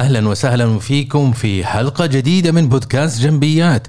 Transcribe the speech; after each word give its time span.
أهلا 0.00 0.28
وسهلا 0.28 0.78
فيكم 0.78 1.32
في 1.32 1.64
حلقة 1.64 2.06
جديدة 2.06 2.52
من 2.52 2.68
بودكاست 2.68 3.20
جنبيات. 3.20 3.86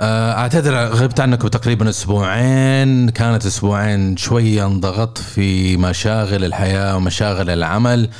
آه، 0.00 0.32
أعتذر 0.32 0.74
غبت 0.74 1.20
عنكم 1.20 1.48
تقريبا 1.48 1.88
أسبوعين. 1.88 3.08
كانت 3.08 3.46
أسبوعين 3.46 4.16
شوية 4.16 4.66
انضغطت 4.66 5.18
في 5.18 5.76
مشاغل 5.76 6.44
الحياة 6.44 6.96
ومشاغل 6.96 7.50
العمل 7.50 8.10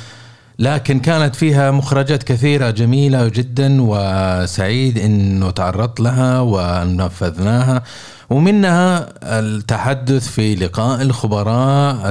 لكن 0.59 0.99
كانت 0.99 1.35
فيها 1.35 1.71
مخرجات 1.71 2.23
كثيرة 2.23 2.69
جميلة 2.69 3.27
جدا 3.27 3.77
وسعيد 3.79 4.97
إنه 4.97 5.49
تعرضت 5.49 5.99
لها 5.99 6.39
ونفذناها. 6.39 7.83
ومنها 8.31 9.09
التحدث 9.23 10.27
في 10.27 10.55
لقاء 10.55 11.01
الخبراء 11.01 12.01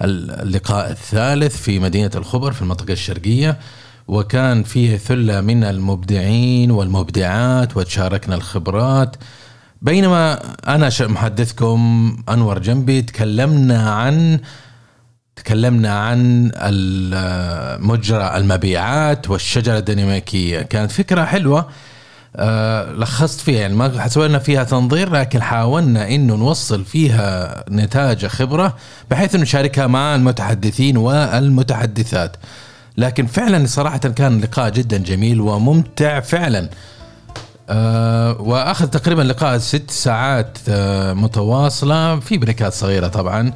اللقاء 0.00 0.90
الثالث 0.90 1.56
في 1.56 1.78
مدينة 1.78 2.10
الخبر 2.14 2.52
في 2.52 2.62
المنطقة 2.62 2.92
الشرقية. 2.92 3.58
وكان 4.08 4.62
فيه 4.62 4.96
ثلة 4.96 5.40
من 5.40 5.64
المبدعين 5.64 6.70
والمبدعات 6.70 7.76
وتشاركنا 7.76 8.34
الخبرات. 8.34 9.16
بينما 9.82 10.40
أنا 10.68 10.90
محدثكم 11.00 12.16
أنور 12.28 12.58
جنبي 12.58 13.02
تكلمنا 13.02 13.90
عن 13.90 14.38
تكلمنا 15.36 15.98
عن 15.98 16.50
مجرى 17.82 18.36
المبيعات 18.36 19.30
والشجرة 19.30 19.78
الديناميكية. 19.78 20.62
كانت 20.62 20.90
فكرة 20.90 21.24
حلوة. 21.24 21.68
آه 22.36 22.92
لخصت 22.92 23.40
فيها 23.40 23.60
يعني 23.60 23.74
ما 23.74 24.08
سوينا 24.08 24.38
فيها 24.38 24.64
تنظير 24.64 25.12
لكن 25.12 25.42
حاولنا 25.42 26.08
إنه 26.08 26.34
نوصل 26.36 26.84
فيها 26.84 27.64
نتاج 27.70 28.26
خبرة 28.26 28.76
بحيث 29.10 29.34
إنه 29.34 29.42
نشاركها 29.42 29.86
مع 29.86 30.14
المتحدثين 30.14 30.96
والمتحدثات. 30.96 32.36
لكن 32.96 33.26
فعلا 33.26 33.66
صراحة 33.66 33.98
كان 33.98 34.40
لقاء 34.40 34.70
جدا 34.70 34.98
جميل 34.98 35.40
وممتع 35.40 36.20
فعلا. 36.20 36.68
آه 37.70 38.40
وآخذ 38.40 38.86
تقريبا 38.86 39.22
لقاء 39.22 39.58
ست 39.58 39.90
ساعات 39.90 40.58
آه 40.68 41.12
متواصلة 41.12 42.20
في 42.20 42.38
بريكات 42.38 42.72
صغيرة 42.72 43.08
طبعا 43.08 43.52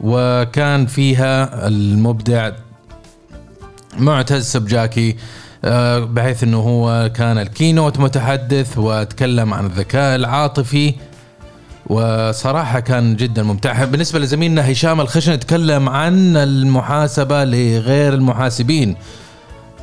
وكان 0.00 0.86
فيها 0.86 1.66
المبدع 1.68 2.50
معتز 3.98 4.44
سبجاكي 4.44 5.16
بحيث 6.14 6.42
إنه 6.42 6.58
هو 6.58 7.10
كان 7.14 7.38
ال 7.38 7.45
keynote 7.45 7.98
متحدث 7.98 8.78
وتكلم 8.78 9.54
عن 9.54 9.66
الذكاء 9.66 10.16
العاطفي 10.16 10.94
وصراحة 11.86 12.80
كان 12.80 13.16
جدا 13.16 13.42
ممتع. 13.42 13.84
بالنسبة 13.84 14.18
لزميلنا 14.18 14.72
هشام 14.72 15.00
الخشن 15.00 15.40
تكلم 15.40 15.88
عن 15.88 16.36
المحاسبة 16.36 17.44
لغير 17.44 18.14
المحاسبين. 18.14 18.96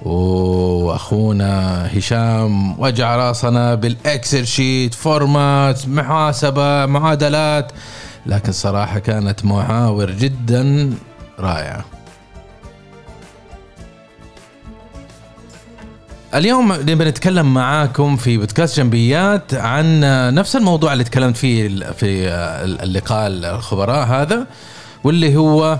وأخونا 0.05 1.88
هشام 1.97 2.80
وجع 2.80 3.16
راسنا 3.16 3.75
بال 3.75 3.96
Excel 3.96 4.48
sheet 4.48 4.94
format 4.94 5.88
محاسبة 5.88 6.85
معادلات 6.85 7.72
لكن 8.25 8.52
صراحة 8.52 9.00
كانت 9.00 9.45
محاور 9.45 10.11
جدا 10.11 10.94
رائعة. 11.39 11.85
اليوم 16.35 16.73
نبي 16.73 17.05
نتكلم 17.05 17.53
معاكم 17.53 18.17
في 18.17 18.38
بودكاست 18.38 18.77
جنبيات 18.77 19.53
عن 19.53 19.99
نفس 20.35 20.55
الموضوع 20.55 20.94
اللي 20.94 21.03
تكلمت 21.03 21.38
فيه 21.38 21.67
في 21.91 22.30
اللقاء 22.83 23.27
الخبراء 23.27 24.08
هذا 24.08 24.47
واللي 25.03 25.35
هو 25.35 25.80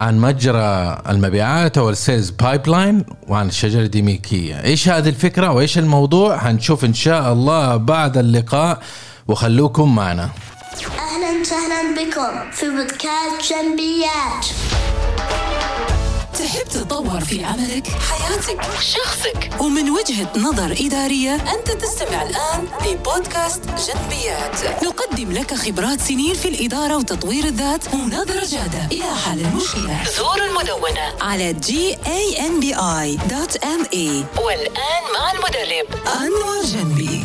عن 0.00 0.18
مجرى 0.18 1.02
المبيعات 1.08 1.78
أو 1.78 1.90
ال 1.90 2.30
sales 2.30 2.68
pipeline 2.68 3.04
وعن 3.28 3.48
الشجرة 3.48 3.80
الديناميكية، 3.80 4.64
إيش 4.64 4.88
هذه 4.88 5.08
الفكرة 5.08 5.52
وإيش 5.52 5.78
الموضوع؟ 5.78 6.38
حنشوف 6.38 6.84
إن 6.84 6.94
شاء 6.94 7.32
الله 7.32 7.76
بعد 7.76 8.18
اللقاء 8.18 8.82
وخلوكم 9.28 9.94
معنا. 9.94 10.30
أهلا 10.98 11.40
وسهلا 11.40 11.94
بكم 11.94 12.50
في 12.52 12.66
بودكاست 12.70 13.52
جنبيات. 13.52 14.46
تحب 16.38 16.68
تتطور 16.68 17.20
في 17.20 17.44
عملك 17.44 17.86
حياتك 17.88 18.60
شخصك. 18.80 19.50
ومن 19.60 19.90
وجهة 19.90 20.32
نظر 20.36 20.72
إدارية 20.80 21.34
أنت 21.34 21.70
تستمع 21.70 22.22
الآن 22.22 22.68
لبودكاست 22.86 23.60
جنبيات. 23.64 24.84
نقدم 24.84 25.32
لك 25.32 25.54
خبرات 25.54 26.00
سنين 26.00 26.34
في 26.34 26.48
الإدارة 26.48 26.96
وتطوير 26.96 27.44
الذات 27.44 27.94
ونظرة 27.94 28.44
جادة. 28.44 28.86
إلى 28.92 29.16
حل 29.24 29.40
المشكلة 29.40 30.04
زور 30.16 30.42
المدونة. 30.44 31.12
على 31.20 31.54
gambi.me 31.54 32.78
والآن 34.40 35.02
مع 35.14 35.32
المدرب. 35.32 35.86
أنور 36.20 36.62
جنبي. 36.64 37.24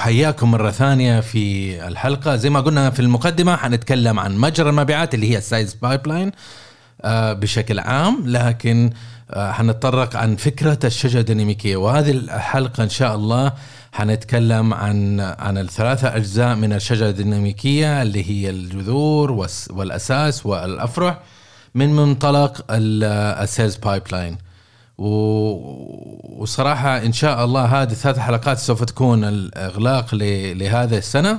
وحياكم 0.00 0.50
مرة 0.50 0.70
ثانية 0.70 1.20
في 1.20 1.86
الحلقة. 1.88 2.36
زي 2.36 2.50
ما 2.50 2.60
قلنا 2.60 2.90
في 2.90 3.00
المقدمة 3.00 3.56
حنتكلم 3.56 4.20
عن 4.20 4.36
مجرى 4.36 4.70
المبيعات 4.70 5.14
اللي 5.14 5.30
هي 5.30 5.38
ال 5.38 5.74
sales 5.74 6.06
pipeline 6.06 6.32
بشكل 7.40 7.78
عام. 7.78 8.22
لكن 8.26 8.90
آه 9.30 9.52
حنتطرق 9.52 10.16
عن 10.16 10.36
فكرة 10.36 10.78
الشجرة 10.84 11.20
الديناميكية. 11.20 11.76
وهذه 11.76 12.10
الحلقة 12.10 12.82
إن 12.82 12.88
شاء 12.88 13.14
الله 13.14 13.52
حنتكلم 13.92 14.74
عن 14.74 15.20
عن 15.20 15.58
الثلاثة 15.58 16.16
أجزاء 16.16 16.54
من 16.54 16.72
الشجرة 16.72 17.08
الديناميكية 17.08 18.02
اللي 18.02 18.30
هي 18.30 18.50
الجذور 18.50 19.46
والأساس 19.70 20.46
والأفرع 20.46 21.20
من 21.74 21.96
منطلق 21.96 22.64
ال 22.70 23.76
sales 23.76 24.02
pipeline 24.12 24.38
وصراحة 25.00 26.98
إن 26.98 27.12
شاء 27.12 27.44
الله 27.44 27.64
هذه 27.82 27.90
الثلاث 27.90 28.18
حلقات 28.18 28.58
سوف 28.58 28.84
تكون 28.84 29.24
الإغلاق 29.24 30.14
لهذه 30.54 30.98
السنة 30.98 31.38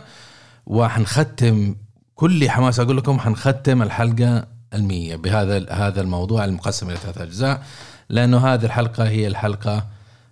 وحنختم 0.68 1.76
كل 2.16 2.50
حماس 2.50 2.80
أقول 2.80 2.98
لكم 2.98 3.20
حنختم 3.20 3.82
الحلقة 3.82 4.48
المية 4.74 5.16
بهذا 5.16 5.72
هذا 5.72 6.02
الموضوع 6.02 6.46
المقسم 6.46 6.90
إلى 6.90 6.98
ثلاث 6.98 7.18
أجزاء 7.18 7.64
لأنه 8.10 8.48
هذه 8.48 8.66
الحلقة 8.66 9.08
هي 9.08 9.28
الحلقة 9.28 9.88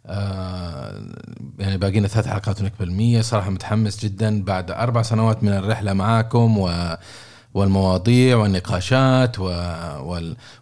آه 0.06 1.02
يعني 1.60 1.78
باقينا 1.78 2.08
ثلاث 2.08 2.28
حلقات 2.28 2.62
ونكمل 2.62 2.88
المية 2.88 3.22
صراحة 3.22 3.50
متحمس 3.50 4.06
جدا 4.06 4.44
بعد 4.44 4.72
أربع 4.72 5.02
سنوات 5.02 5.44
من 5.44 5.50
الرحلة 5.50 5.94
معاكم 5.94 6.58
و 6.58 6.98
والمواضيع 7.54 8.38
والنقاشات 8.38 9.40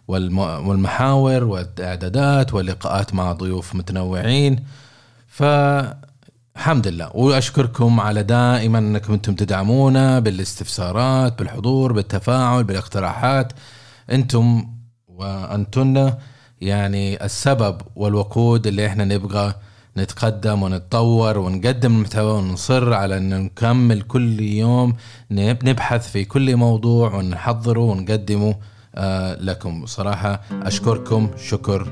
والمحاور 0.08 1.44
والإعدادات 1.44 2.54
واللقاءات 2.54 3.14
مع 3.14 3.32
ضيوف 3.32 3.74
متنوعين. 3.74 4.64
فالحمد 5.28 6.88
لله. 6.88 7.10
وأشكركم 7.16 8.00
على 8.00 8.22
دائما 8.22 8.78
أنكم 8.78 9.12
أنتم 9.12 9.34
تدعمونا 9.34 10.18
بالاستفسارات 10.18 11.38
بالحضور 11.38 11.92
بالتفاعل 11.92 12.64
بالاقتراحات. 12.64 13.52
أنتم 14.10 14.66
وأنتن 15.08 16.14
يعني 16.60 17.24
السبب 17.24 17.80
والوقود 17.96 18.66
اللي 18.66 18.86
إحنا 18.86 19.04
نبغى 19.04 19.54
نتقدم 19.98 20.62
ونتطور 20.62 21.38
ونقدم 21.38 21.96
المحتوى 21.96 22.32
ونصر 22.32 22.92
على 22.92 23.16
أن 23.16 23.42
نكمل 23.44 24.02
كل 24.02 24.40
يوم 24.40 24.96
نبحث 25.30 26.10
في 26.10 26.24
كل 26.24 26.56
موضوع 26.56 27.14
ونحضره 27.14 27.80
ونقدمه 27.80 28.54
آه، 28.94 29.34
لكم. 29.34 29.86
صراحة 29.86 30.40
أشكركم. 30.62 31.30
شكر 31.36 31.88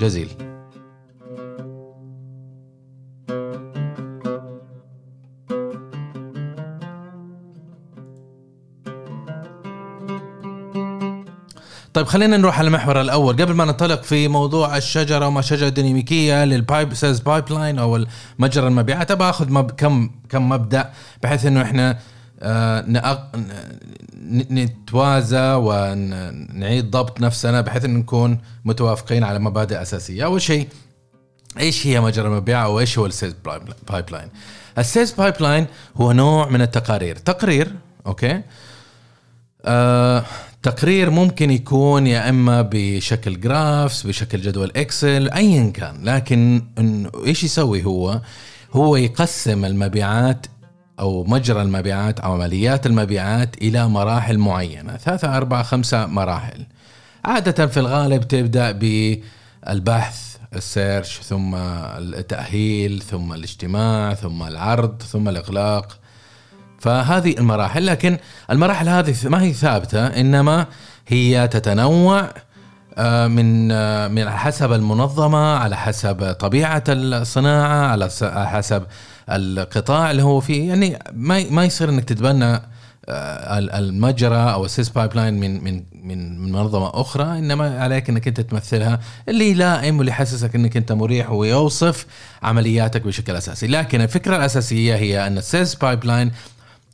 جزيل. 0.00 0.57
طيب 11.94 12.06
خلينا 12.06 12.36
نروح 12.36 12.58
على 12.58 12.66
المحور 12.68 13.00
الأول. 13.00 13.36
قبل 13.36 13.54
ما 13.54 13.64
ننطلق 13.64 14.02
في 14.02 14.28
موضوع 14.28 14.76
الشجرة 14.76 15.26
وما 15.26 15.40
شجرة 15.42 15.68
ديناميكية 15.68 16.44
لل 16.44 16.94
pipe 16.94 17.20
sales 17.20 17.52
pipeline 17.52 17.78
أو 17.78 18.04
مجرى 18.38 18.66
المبيعات 18.66 19.10
أبغى 19.10 19.30
أخذ 19.30 19.52
مب 19.52 19.70
كم 19.70 20.10
كم 20.28 20.48
مبدأ 20.48 20.90
بحيث 21.22 21.46
إنه 21.46 21.62
إحنا 21.62 21.98
آه 22.42 22.84
نتوازى 24.50 25.52
ونعيد 25.54 26.90
ضبط 26.90 27.20
نفسنا 27.20 27.60
بحيث 27.60 27.84
إن 27.84 27.94
نكون 27.94 28.38
متوافقين 28.64 29.24
على 29.24 29.38
مبادئ 29.38 29.82
أساسية. 29.82 30.24
أول 30.24 30.42
شيء 30.42 30.68
إيش 31.58 31.86
هي 31.86 32.00
مجرى 32.00 32.28
المبيع 32.28 32.64
أو 32.64 32.80
إيش 32.80 32.98
هو 32.98 33.06
ال 33.06 33.34
sales 33.90 34.10
pipeline 34.10 34.28
ال 34.78 35.10
sales 35.10 35.34
pipeline 35.40 35.66
هو 35.96 36.12
نوع 36.12 36.48
من 36.48 36.62
التقارير. 36.62 37.16
تقرير 37.16 37.74
أوكي؟ 38.06 38.42
آه 39.64 40.24
تقرير 40.62 41.10
ممكن 41.10 41.50
يكون 41.50 42.06
يا 42.06 42.28
إما 42.28 42.68
بشكل 42.72 43.40
graphs 43.40 44.06
بشكل 44.06 44.40
جدول 44.40 44.72
Excel 44.76 45.30
ايا 45.30 45.70
كان. 45.70 46.04
لكن 46.04 46.62
إيش 47.26 47.44
يسوي 47.44 47.84
هو؟ 47.84 48.20
هو 48.72 48.96
يقسم 48.96 49.64
المبيعات 49.64 50.46
أو 51.00 51.24
مجرى 51.24 51.62
المبيعات 51.62 52.20
عمليات 52.20 52.86
المبيعات 52.86 53.56
إلى 53.62 53.88
مراحل 53.88 54.38
معينة. 54.38 54.96
ثلاثة 54.96 55.36
أربعة 55.36 55.62
خمسة 55.62 56.06
مراحل. 56.06 56.66
عادة 57.24 57.66
في 57.66 57.80
الغالب 57.80 58.28
تبدأ 58.28 58.72
بالبحث 58.72 60.36
السيرش 60.54 61.20
ثم 61.20 61.54
التأهيل 61.54 63.02
ثم 63.02 63.32
الاجتماع 63.32 64.14
ثم 64.14 64.42
العرض 64.42 65.02
ثم 65.02 65.28
الإغلاق. 65.28 65.98
فهذه 66.78 67.34
المراحل 67.38 67.86
لكن 67.86 68.18
المراحل 68.50 68.88
هذه 68.88 69.14
ما 69.24 69.42
هي 69.42 69.52
ثابتة 69.52 70.06
إنما 70.06 70.66
هي 71.08 71.48
تتنوع 71.48 72.30
آه، 73.00 73.26
من 73.26 73.72
آه، 73.72 74.08
من 74.08 74.30
حسب 74.30 74.72
المنظمة 74.72 75.56
على 75.56 75.76
حسب 75.76 76.32
طبيعة 76.40 76.84
الصناعة 76.88 77.86
على 77.86 78.10
حسب 78.48 78.82
القطاع 79.30 80.10
اللي 80.10 80.22
هو 80.22 80.40
فيه. 80.40 80.68
يعني 80.68 80.98
ما 81.12 81.44
ما 81.50 81.64
يصير 81.64 81.88
إنك 81.88 82.04
تتبنى 82.04 82.44
آه، 83.10 83.58
ال- 83.58 83.70
المجرى 83.70 84.36
أو 84.52 84.64
ال 84.64 84.88
sales 84.88 85.14
pipeline 85.14 85.40
من 85.40 85.64
من 85.64 85.82
من 86.02 86.38
من 86.40 86.52
منظمة 86.52 86.90
أخرى 87.00 87.38
إنما 87.38 87.80
عليك 87.80 88.08
إنك 88.10 88.28
أنت 88.28 88.40
تمثلها 88.40 89.00
اللي 89.28 89.50
يلائم 89.50 89.96
واللي 89.98 90.10
يحسسك 90.10 90.54
إنك 90.54 90.76
أنت 90.76 90.92
مريح 90.92 91.30
ويوصف 91.30 92.06
عملياتك 92.42 93.02
بشكل 93.02 93.36
أساسي. 93.36 93.66
لكن 93.66 94.00
الفكرة 94.00 94.36
الأساسية 94.36 94.94
هي 94.96 95.26
أن 95.26 95.38
ال 95.38 95.74
sales 95.74 96.04
pipeline 96.04 96.30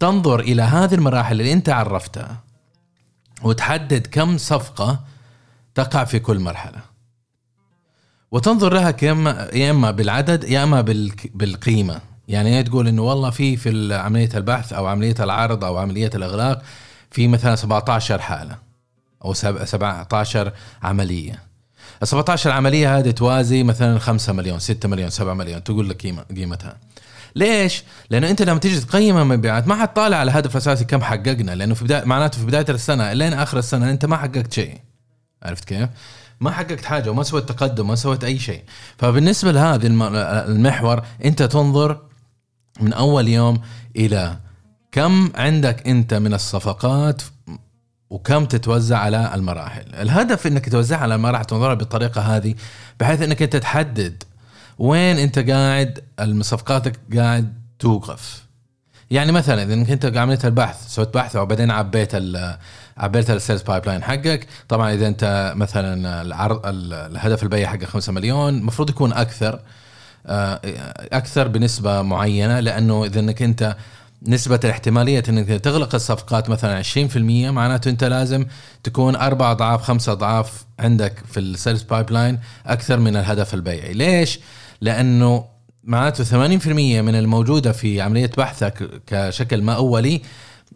تنظر 0.01 0.41
إلى 0.41 0.63
هذه 0.63 0.95
المراحل 0.95 1.41
اللي 1.41 1.53
أنت 1.53 1.69
عرفتها 1.69 2.41
وتحدد 3.43 4.07
كم 4.07 4.39
صفقة 4.39 5.01
تقع 5.75 6.05
في 6.05 6.19
كل 6.19 6.39
مرحلة. 6.39 6.81
وتنظر 8.33 8.75
لها 8.75 8.91
كم 8.91 9.27
يا 9.29 9.71
إما 9.71 9.91
بالعدد 9.91 10.45
يا 10.45 10.65
إما 10.65 10.81
بالقيمة. 11.35 12.01
يعني 12.29 12.63
تقول 12.63 12.89
إنه 12.89 13.03
والله 13.03 13.31
في 13.31 13.57
في 13.57 13.95
عملية 13.95 14.29
البحث 14.35 14.73
أو 14.73 14.87
عملية 14.87 15.15
العرض 15.21 15.65
أو 15.65 15.79
عملية 15.79 16.11
الإغلاق 16.15 16.63
في 17.11 17.29
مثلا 17.29 17.57
17 17.57 18.21
حالة 18.21 18.59
أو 19.25 19.33
سب- 19.35 19.65
17 19.65 20.53
عملية. 20.83 21.43
ال 22.03 22.09
17 22.09 22.51
عملية 22.51 22.99
هذه 22.99 23.11
توازي 23.11 23.63
مثلا 23.63 23.99
5 23.99 24.33
مليون 24.33 24.59
6 24.59 24.89
مليون 24.89 25.11
7 25.11 25.35
مليون 25.35 25.65
تقول 25.65 25.89
لك 25.91 26.07
قيمتها. 26.37 26.77
ليش؟ 27.37 27.85
لأنه 28.11 28.31
أنت 28.31 28.43
لما 28.43 28.59
تيجي 28.59 28.81
تقيم 28.81 29.17
المبيعات 29.19 29.69
ما 29.69 29.75
حتطالع 29.83 30.17
على 30.17 30.31
هدف 30.31 30.57
أساسي 30.57 30.85
كم 30.85 31.03
حققنا 31.03 31.55
لأنه 31.55 31.75
في 31.75 31.85
بدايه 31.85 32.05
معناته 32.05 32.39
في 32.39 32.47
بداية 32.47 32.67
السنة 32.69 33.13
لين 33.13 33.33
آخر 33.33 33.59
السنة 33.59 33.91
أنت 33.91 34.07
ما 34.07 34.17
حققت 34.17 34.53
شيء 34.53 34.79
عرفت 35.43 35.65
كيف؟ 35.65 35.89
ما 36.41 36.51
حققت 36.51 36.85
حاجة 36.85 37.11
وما 37.11 37.23
سويت 37.23 37.49
تقدم 37.49 37.87
ما 37.89 37.95
سويت 37.95 38.25
أي 38.25 38.39
شيء 38.39 38.63
فبالنسبة 38.99 39.53
لهذا 39.53 39.87
الم- 39.87 40.03
المحور 40.53 41.03
أنت 41.25 41.43
تنظر 41.43 42.01
من 42.81 42.93
أول 42.93 43.29
يوم 43.29 43.61
إلى 43.97 44.37
كم 44.93 45.33
عندك 45.35 45.89
أنت 45.89 46.15
من 46.15 46.35
الصفقات 46.35 47.23
وكم 48.11 48.45
تتوزع 48.45 48.99
على 48.99 49.35
المراحل 49.35 49.95
الهدف 49.95 50.47
إنك 50.47 50.69
توزعها 50.69 51.01
على 51.01 51.15
المراحل 51.15 51.45
تنظرها 51.45 51.75
بالطريقة 51.75 52.21
هذه 52.21 52.55
بحيث 53.01 53.23
إنك 53.23 53.43
أنت 53.43 53.57
تحدد 53.57 54.23
وين 54.79 55.19
انت 55.19 55.39
قاعد؟ 55.51 56.01
صفقاتك 56.41 57.01
قاعد 57.17 57.55
توقف. 57.79 58.45
يعني 59.11 59.33
مثلا 59.33 59.63
إذا 59.63 59.75
أنت 59.75 60.17
عملت 60.17 60.45
البحث 60.45 60.89
سويت 60.89 61.15
بحث 61.15 61.37
وبعدين 61.37 61.71
عبيت 61.71 62.11
عبيت 62.97 63.31
ال 63.31 63.63
sales 63.63 63.87
pipeline 63.87 64.03
حقك 64.03 64.47
طبعا 64.69 64.93
إذا 64.95 65.07
أنت 65.07 65.53
مثلا 65.57 66.23
العرض 66.23 66.67
ال- 66.67 66.93
الهدف 66.93 67.43
البيع 67.43 67.69
حقك 67.71 67.85
5 67.85 68.13
مليون 68.13 68.59
المفروض 68.59 68.91
يكون 68.91 69.13
أكثر 69.13 69.61
آه، 70.27 70.61
أكثر 71.13 71.49
بنسبة 71.49 72.03
معينة 72.03 72.61
لأنه 72.61 73.05
إذا 73.05 73.21
إنك 73.21 73.43
أنت 73.43 73.77
نسبة 74.27 74.61
الاحتمالية 74.65 75.23
إنك 75.29 75.49
تغلق 75.49 75.95
الصفقات 75.95 76.51
مثلا 76.51 76.83
20% 76.83 77.17
معناته 77.51 77.89
أنت 77.89 78.05
لازم 78.05 78.47
تكون 78.83 79.17
أربع 79.17 79.51
اضعاف 79.51 79.83
خمسة 79.83 80.13
اضعاف 80.13 80.65
عندك 80.79 81.23
في 81.33 81.41
ال 81.41 81.83
sales 81.83 82.11
pipeline 82.11 82.39
أكثر 82.67 82.99
من 82.99 83.17
الهدف 83.17 83.55
البيعي، 83.55 83.93
ليش؟ 83.93 84.41
لأنه 84.81 85.45
معناته 85.85 86.25
80% 86.25 86.67
من 87.03 87.15
الموجودة 87.15 87.73
في 87.73 88.01
عملية 88.01 88.31
بحثك 88.37 89.03
كشكل 89.07 89.63
ما 89.63 89.73
أولي 89.73 90.23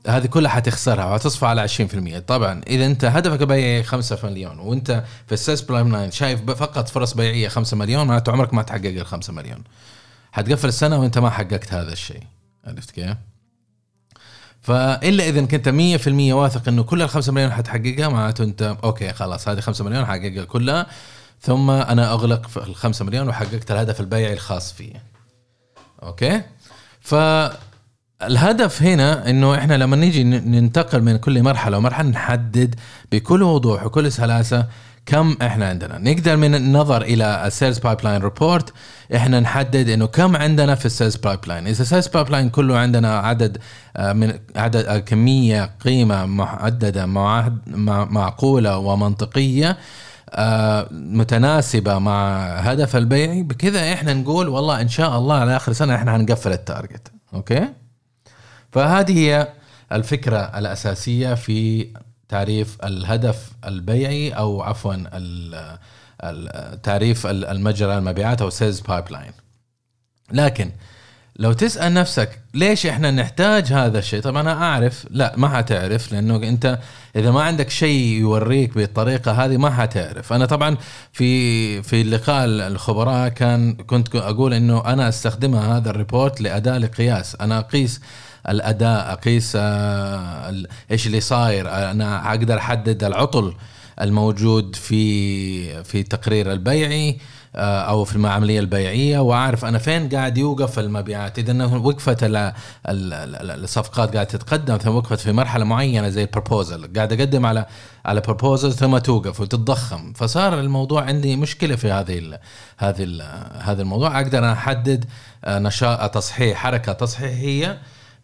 هذه 0.06 0.26
كلها 0.26 0.50
حتخسرها 0.50 1.04
وحتصفى 1.04 1.46
على 1.46 1.68
20% 1.68 2.18
طبعا 2.18 2.60
إذا 2.66 2.86
أنت 2.86 3.04
هدفك 3.04 3.42
البيعي 3.42 3.82
5 3.82 4.18
مليون 4.24 4.58
وأنت 4.58 5.04
في 5.26 5.32
ال 5.32 5.60
sales 5.60 5.86
pipeline 5.86 6.10
شايف 6.10 6.50
فقط 6.50 6.88
فرص 6.88 7.14
بيعية 7.14 7.48
5 7.48 7.76
مليون 7.76 8.06
معناته 8.06 8.32
عمرك 8.32 8.54
ما 8.54 8.62
تحقق 8.62 8.86
ال 8.86 9.06
5 9.06 9.32
مليون 9.32 9.64
حتقفل 10.32 10.68
السنة 10.68 11.00
وأنت 11.00 11.18
ما 11.18 11.30
حققت 11.30 11.72
هذا 11.72 11.92
الشيء 11.92 12.22
عرفت 12.66 12.90
كيف؟ 12.90 13.16
فإلا 14.62 15.28
إذا 15.28 15.46
كنت 15.46 15.68
100% 15.68 16.08
واثق 16.08 16.68
إنه 16.68 16.82
كل 16.82 17.02
ال 17.02 17.08
5 17.08 17.32
مليون 17.32 17.52
حتحققها 17.52 18.08
معناته 18.08 18.44
أنت 18.44 18.76
okay 18.84 19.12
خلاص 19.12 19.48
هذه 19.48 19.60
5 19.60 19.84
مليون 19.84 20.06
حققها 20.06 20.44
كلها 20.44 20.86
ثم 21.40 21.70
أنا 21.70 22.12
أغلق 22.12 22.58
ال 22.58 22.74
5 22.74 23.04
مليون 23.04 23.28
وحققت 23.28 23.70
الهدف 23.70 24.00
البيعي 24.00 24.32
الخاص 24.32 24.72
فيه. 24.72 25.02
okay؟ 26.02 26.42
فالهدف 28.20 28.82
هنا 28.82 29.30
إنه 29.30 29.54
إحنا 29.54 29.74
لما 29.74 29.96
نيجي 29.96 30.24
ننتقل 30.24 31.02
من 31.02 31.16
كل 31.16 31.42
مرحلة 31.42 31.78
ومرحلة 31.78 32.08
نحدد 32.08 32.74
بكل 33.12 33.42
وضوح 33.42 33.86
وكل 33.86 34.12
سلاسة 34.12 34.66
كم 35.06 35.36
إحنا 35.42 35.68
عندنا. 35.68 35.98
نقدر 35.98 36.36
من 36.36 36.54
النظر 36.54 37.02
إلى 37.02 37.46
ال 37.46 37.78
sales 37.78 37.98
pipeline 38.04 38.22
report 38.22 38.72
إحنا 39.16 39.40
نحدد 39.40 39.88
إنه 39.88 40.06
كم 40.06 40.36
عندنا 40.36 40.74
في 40.74 40.86
ال 40.86 41.16
sales 41.16 41.38
pipeline 41.46 41.66
إذا 41.66 41.82
ال 41.82 42.06
sales 42.08 42.30
pipeline 42.30 42.48
كله 42.48 42.78
عندنا 42.78 43.18
عدد 43.18 43.58
آه، 43.96 44.12
من 44.12 44.38
عدد 44.56 44.84
آه، 44.86 44.98
كمية 44.98 45.70
قيمة 45.84 46.26
محددة 46.26 47.06
معقولة 48.10 48.78
ومنطقية 48.78 49.76
آه، 50.30 50.88
متناسبة 50.92 51.98
مع 51.98 52.38
هدف 52.58 52.96
البيعي 52.96 53.42
بكذا 53.42 53.92
إحنا 53.92 54.14
نقول 54.14 54.48
والله 54.48 54.80
إن 54.80 54.88
شاء 54.88 55.18
الله 55.18 55.34
على 55.34 55.56
آخر 55.56 55.72
سنه 55.72 55.94
إحنا 55.94 56.16
هنقفل 56.16 56.52
ال 56.52 56.61
target 56.61 57.12
okay؟ 57.34 57.68
فهذه 58.72 59.18
هي 59.18 59.48
الفكرة 59.92 60.38
الأساسية 60.58 61.34
في 61.34 61.88
تعريف 62.28 62.76
الهدف 62.84 63.50
البيعي 63.64 64.30
أو 64.30 64.62
عفوا 64.62 64.94
تعريف 66.82 67.26
ال- 67.26 67.44
المجرى 67.44 67.98
المبيعات 67.98 68.42
أو 68.42 68.50
sales 68.50 68.80
pipeline 68.80 69.32
لكن 70.32 70.70
لو 71.36 71.52
تسأل 71.52 71.94
نفسك 71.94 72.40
ليش 72.54 72.86
إحنا 72.86 73.10
نحتاج 73.10 73.72
هذا 73.72 73.98
الشيء؟ 73.98 74.20
طبعا 74.20 74.40
أنا 74.40 74.52
أعرف 74.52 75.06
لا 75.10 75.34
ما 75.36 75.48
حتعرف 75.48 76.12
لأنه 76.12 76.36
أنت 76.36 76.78
إذا 77.16 77.30
ما 77.30 77.42
عندك 77.42 77.70
شيء 77.70 78.12
يوريك 78.20 78.74
بالطريقة 78.74 79.32
هذه 79.32 79.56
ما 79.56 79.70
حتعرف. 79.70 80.32
أنا 80.32 80.46
طبعا 80.46 80.76
في 81.12 81.82
في 81.82 82.02
لقاء 82.02 82.44
الخبراء 82.46 83.28
كان 83.28 83.74
كنت 83.74 84.16
أقول 84.16 84.54
إنه 84.54 84.84
أنا 84.92 85.08
أستخدمها 85.08 85.76
هذا 85.76 85.90
ال 85.90 85.98
report 85.98 86.40
لاداء 86.40 86.78
لقياس. 86.78 87.36
أنا 87.40 87.58
أقيس 87.58 88.00
الأداء 88.48 89.12
أقيس 89.12 89.52
آه، 89.56 90.54
إيش 90.90 91.06
اللي 91.06 91.20
صاير. 91.20 91.68
أنا 91.90 92.30
أقدر 92.30 92.58
أحدد 92.58 93.04
العطل 93.04 93.54
الموجود 94.00 94.76
في 94.76 95.84
في 95.84 96.00
التقرير 96.00 96.52
البيعي 96.52 97.18
آه، 97.56 97.80
أو 97.80 98.04
في 98.04 98.16
العملية 98.16 98.60
البيعية 98.60 99.18
وأعرف 99.18 99.64
أنا 99.64 99.78
فين 99.78 100.08
قاعد 100.08 100.38
يوقف 100.38 100.78
المبيعات. 100.78 101.38
إذا 101.38 101.64
وقفت 101.64 102.24
ال- 102.24 102.36
ال- 102.36 102.52
ال- 102.88 103.64
الصفقات 103.64 104.14
قاعدة 104.14 104.24
تتقدم 104.24 104.76
ثم 104.76 104.94
وقفت 104.94 105.20
في 105.20 105.32
مرحلة 105.32 105.64
معينة 105.64 106.08
زي 106.08 106.22
البروبوزل 106.22 106.92
قاعد 106.96 107.12
أقدم 107.12 107.46
على 107.46 107.66
على 108.04 108.20
بروبوزل 108.20 108.72
ثم 108.72 108.98
توقف 108.98 109.40
وتتضخم. 109.40 110.12
فصار 110.12 110.60
الموضوع 110.60 111.02
عندي 111.04 111.36
مشكلة 111.36 111.76
في 111.76 111.90
هذه 111.92 112.18
ال 112.18 112.38
هذه 112.78 113.02
ال 113.02 113.22
هذا 113.62 113.82
الموضوع. 113.82 114.20
أقدر 114.20 114.52
أحدد 114.52 115.04
آه، 115.44 115.58
نشاط 115.58 116.14
تصحيح 116.14 116.58
حركة 116.58 116.92
تصحيحية 116.92 117.78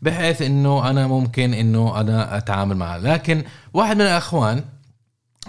بحيث 0.04 0.42
إنه 0.42 0.90
أنا 0.90 1.06
ممكن 1.06 1.54
إنه 1.54 2.00
أنا 2.00 2.36
أتعامل 2.36 2.76
معها. 2.76 2.98
لكن 2.98 3.44
واحد 3.74 3.96
من 3.96 4.02
الأخوان 4.02 4.64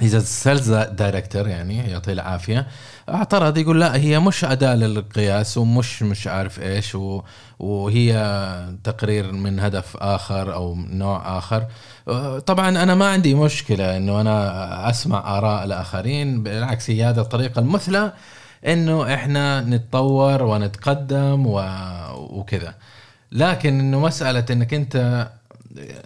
إذا 0.01 0.19
sales 0.19 0.71
director 0.73 1.47
يعني 1.47 1.77
يعطيه 1.91 2.13
العافية 2.13 2.67
اعترض 3.09 3.57
يقول 3.57 3.79
لا 3.81 3.95
هي 3.95 4.19
مش 4.19 4.43
أداة 4.45 4.75
للقياس 4.75 5.57
ومش 5.57 6.03
مش 6.03 6.27
عارف 6.27 6.59
إيش 6.59 6.95
و- 6.95 7.21
وهي 7.59 8.13
تقرير 8.83 9.31
من 9.31 9.59
هدف 9.59 9.97
آخر 9.97 10.53
أو 10.53 10.75
نوع 10.75 11.37
آخر. 11.37 11.65
طبعا 12.39 12.69
أنا 12.69 12.95
ما 12.95 13.11
عندي 13.11 13.35
مشكلة 13.35 13.97
إنه 13.97 14.21
أنا 14.21 14.89
أسمع 14.89 15.37
آراء 15.37 15.63
الآخرين 15.63 16.43
بالعكس 16.43 16.89
هي 16.89 17.03
هذه 17.05 17.19
الطريقة 17.19 17.59
المثلى 17.59 18.13
إنه 18.67 19.13
إحنا 19.13 19.61
نتطور 19.61 20.43
ونتقدم 20.43 21.47
و... 21.47 21.63
وكذا. 22.15 22.73
لكن 23.35 23.79
إنه 23.79 23.99
مسألة 23.99 24.45
إنك 24.51 24.73
أنت 24.73 25.27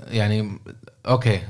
يعني 0.07 0.59
okay 1.07 1.41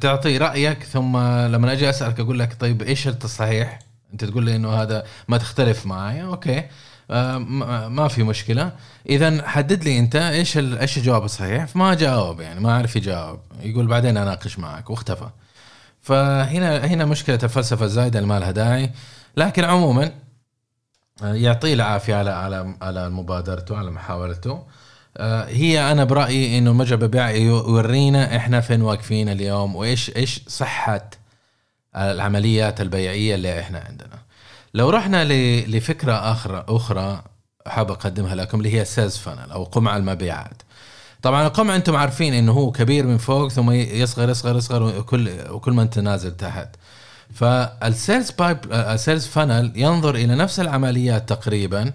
تعطي 0.00 0.38
رأيك 0.38 0.82
ثم 0.82 1.16
لما 1.46 1.72
أجي 1.72 1.90
أسألك 1.90 2.20
أقول 2.20 2.38
لك 2.38 2.56
طيب 2.60 2.82
إيش 2.82 3.08
التصحيح؟ 3.08 3.78
أنت 4.12 4.24
تقول 4.24 4.44
لي 4.44 4.56
إنه 4.56 4.72
هذا 4.72 5.04
ما 5.28 5.38
تختلف 5.38 5.86
معي 5.86 6.22
okay. 6.22 6.64
آه، 7.10 7.38
ما 7.88 8.08
في 8.08 8.22
مشكلة. 8.22 8.72
اذا 9.08 9.48
حدد 9.48 9.84
لي 9.84 9.98
أنت 9.98 10.16
إيش 10.16 10.58
إيش 10.58 10.98
الجواب 10.98 11.24
الصحيح؟ 11.24 11.64
فما 11.64 11.94
جاوب 11.94 12.40
يعني 12.40 12.60
ما 12.60 12.74
عرف 12.76 12.96
يجاوب. 12.96 13.40
يقول 13.60 13.86
بعدين 13.86 14.16
أناقش 14.16 14.58
معك 14.58 14.90
واختفى. 14.90 15.28
فهنا 16.02 16.86
هنا 16.86 17.04
مشكلة 17.04 17.38
الفلسفة 17.42 17.84
الزايدة 17.84 18.18
اللي 18.18 18.28
ما 18.28 18.38
لها 18.38 18.50
داعي 18.50 18.90
لكن 19.36 19.64
عموما 19.64 20.12
آه، 21.22 21.34
يعطيه 21.34 21.74
العافية 21.74 22.14
على 22.14 22.30
على 22.30 22.76
على 22.82 23.10
مبادرته 23.10 23.76
على 23.76 23.90
محاولته. 23.90 24.62
هي 25.48 25.92
أنا 25.92 26.04
برأيي 26.04 26.58
إنه 26.58 26.72
مجرى 26.72 27.08
بيع 27.08 27.30
يورينا 27.30 28.36
إحنا 28.36 28.60
فين 28.60 28.82
واقفين 28.82 29.28
اليوم 29.28 29.76
وايش 29.76 30.16
إيش 30.16 30.40
صحة 30.48 31.10
العمليات 31.96 32.80
البيعية 32.80 33.34
اللي 33.34 33.60
إحنا 33.60 33.78
عندنا. 33.78 34.18
لو 34.74 34.90
رحنا 34.90 35.24
لفكرة 35.66 36.12
أخرى 36.32 36.64
أخرى 36.68 37.22
حاب 37.66 37.90
أقدمها 37.90 38.34
لكم 38.34 38.58
اللي 38.58 38.78
هي 38.78 38.84
sales 38.84 39.16
funnel 39.16 39.50
أو 39.52 39.64
قمع 39.64 39.96
المبيعات. 39.96 40.62
طبعا 41.22 41.46
القمع 41.46 41.76
أنتم 41.76 41.96
عارفين 41.96 42.34
إنه 42.34 42.52
هو 42.52 42.72
كبير 42.72 43.06
من 43.06 43.18
فوق 43.18 43.48
ثم 43.48 43.70
يصغر 43.70 44.28
يصغر 44.28 44.56
يصغر 44.56 44.82
وكل 44.82 45.30
وكل 45.50 45.72
ما 45.72 45.82
أنت 45.82 45.98
نازل 45.98 46.36
تحت. 46.36 46.68
فال 47.34 47.61
sales 47.61 48.30
pipe 48.30 48.58
ال 48.72 48.81
sales 48.81 49.26
funnel 49.26 49.72
ينظر 49.76 50.14
إلى 50.14 50.34
نفس 50.34 50.60
العمليات 50.60 51.28
تقريبا 51.28 51.92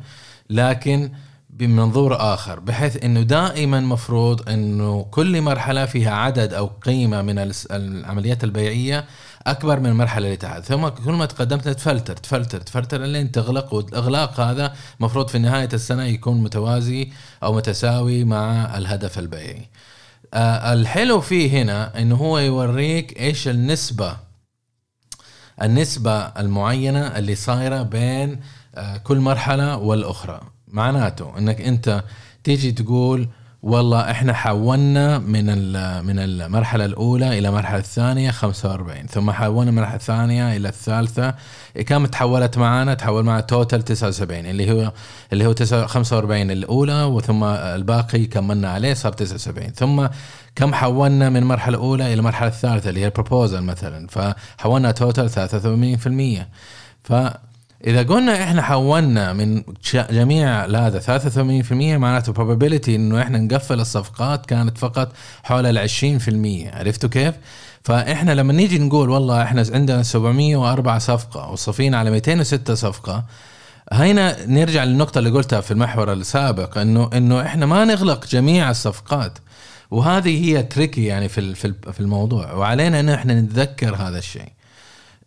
لكن 0.50 1.12
بمنظور 1.50 2.34
آخر 2.34 2.60
بحيث 2.60 3.04
إنه 3.04 3.22
دائما 3.22 3.80
مفروض 3.80 4.50
إنه 4.50 5.04
كل 5.04 5.42
مرحلة 5.42 5.86
فيها 5.86 6.12
عدد 6.12 6.54
أو 6.54 6.68
قيمة 6.68 7.22
من 7.22 7.52
العمليات 7.72 8.44
البيعية 8.44 9.06
أكبر 9.48 9.80
من 9.80 9.86
المرحله 9.86 10.26
اللي 10.26 10.38
تحت. 10.38 10.64
ثم 10.64 10.88
كل 10.88 11.12
ما 11.12 11.26
تقدمت 11.26 11.68
تفلتر 11.68 12.18
تفلتر 12.18 12.62
تفلتر 12.62 13.02
لين 13.02 13.32
تغلق 13.32 13.74
والإغلاق 13.74 14.40
هذا 14.40 14.74
مفروض 15.00 15.28
في 15.28 15.40
نهاية 15.40 15.70
السنة 15.74 16.04
يكون 16.06 16.44
متوازي 16.44 17.12
أو 17.44 17.54
متساوي 17.54 18.24
مع 18.24 18.78
الهدف 18.78 19.20
البيعي. 19.20 19.70
آه 20.34 20.74
الحلو 20.74 21.22
فيه 21.22 21.62
هنا 21.62 22.00
إنه 22.02 22.16
هو 22.16 22.40
يوريك 22.40 23.20
إيش 23.20 23.48
النسبة 23.48 24.18
النسبة 25.62 26.20
المعينة 26.20 27.08
اللي 27.18 27.36
صايرة 27.36 27.82
بين 27.82 28.40
آه، 28.76 28.98
كل 28.98 29.18
مرحلة 29.20 29.78
والأخرى. 29.78 30.42
معناته 30.72 31.38
أنك 31.38 31.62
أنت 31.62 32.04
تيجي 32.44 32.72
تقول 32.72 33.28
والله 33.64 34.12
إحنا 34.12 34.34
حولنا 34.34 35.18
من 35.18 35.46
من 36.06 36.20
المرحلة 36.20 36.86
الأولى 36.86 37.40
إلى 37.40 37.48
المرحله 37.48 37.78
الثانية 37.78 38.32
45 38.32 39.08
ثم 39.08 39.32
حولنا 39.32 39.72
من 39.72 39.78
المرحلة 39.78 39.96
الثانية 39.96 40.56
إلى 40.56 40.70
الثالثة 40.70 41.34
كم 41.88 42.06
تحولت 42.06 42.58
معنا 42.58 42.94
تحول 42.94 43.24
معنا 43.24 43.42
total 43.42 43.82
79 43.82 44.46
اللي 44.46 44.72
هو 44.72 44.92
اللي 45.34 45.46
هو 45.46 45.52
9 45.52 45.86
45 45.88 46.52
الأولى 46.52 47.04
وثم 47.04 47.44
الباقي 47.44 48.26
كملنا 48.26 48.70
عليه 48.70 48.94
صار 48.94 49.14
79 49.14 49.70
ثم 49.70 50.08
كم 50.56 50.74
حولنا 50.74 51.30
من 51.30 51.38
المرحله 51.38 51.78
الأولى 51.78 52.06
إلى 52.06 52.14
المرحله 52.14 52.48
الثالثة 52.48 52.90
اللي 52.90 53.02
هي 53.02 53.06
ال 53.06 53.12
proposal 53.12 53.62
مثلا 53.62 54.08
فحولنا 54.08 54.92
total 54.92 55.30
83% 57.10 57.10
فاذا 57.84 58.04
قلنا 58.04 58.44
إحنا 58.44 58.62
حولنا 58.62 59.34
من 59.34 59.64
جميع 59.94 60.66
هذا 60.66 61.00
83% 61.00 61.72
معناته 61.72 62.34
probability 62.34 62.90
إنه 62.90 63.22
إحنا 63.22 63.38
نقفل 63.38 63.80
الصفقات 63.80 64.46
كانت 64.46 64.78
فقط 64.78 65.12
حول 65.44 65.66
ال 65.78 65.90
20% 65.90 66.76
عرفتوا 66.78 67.10
كيف؟ 67.10 67.36
فإحنا 67.84 68.32
لما 68.32 68.54
نيجي 68.54 68.80
نقول 68.80 69.10
والله 69.10 69.44
إحنا 69.44 69.64
عندنا 69.74 70.04
704 70.04 71.00
صفقة 71.00 71.50
وصفينا 71.50 71.98
على 71.98 72.12
206 72.12 72.74
صفقة 72.74 73.26
هنا 73.92 74.46
نرجع 74.46 74.84
للنقطة 74.84 75.20
اللي 75.20 75.30
قلتها 75.30 75.62
في 75.62 75.72
المحور 75.72 76.14
السابق 76.14 76.78
انه 76.78 77.10
إنه 77.14 77.42
إحنا 77.42 77.66
ما 77.66 77.86
نغلق 77.86 78.28
جميع 78.28 78.70
الصفقات. 78.70 79.38
وهذه 79.92 80.46
هي 80.46 80.64
تريكي 80.64 81.06
يعني 81.06 81.30
في 81.30 81.56
في 81.92 82.00
الموضوع. 82.00 82.54
وعلينا 82.54 83.00
إن 83.00 83.10
إحنا 83.10 83.42
نتذكر 83.42 83.96
هذا 83.96 84.18
الشيء. 84.18 84.52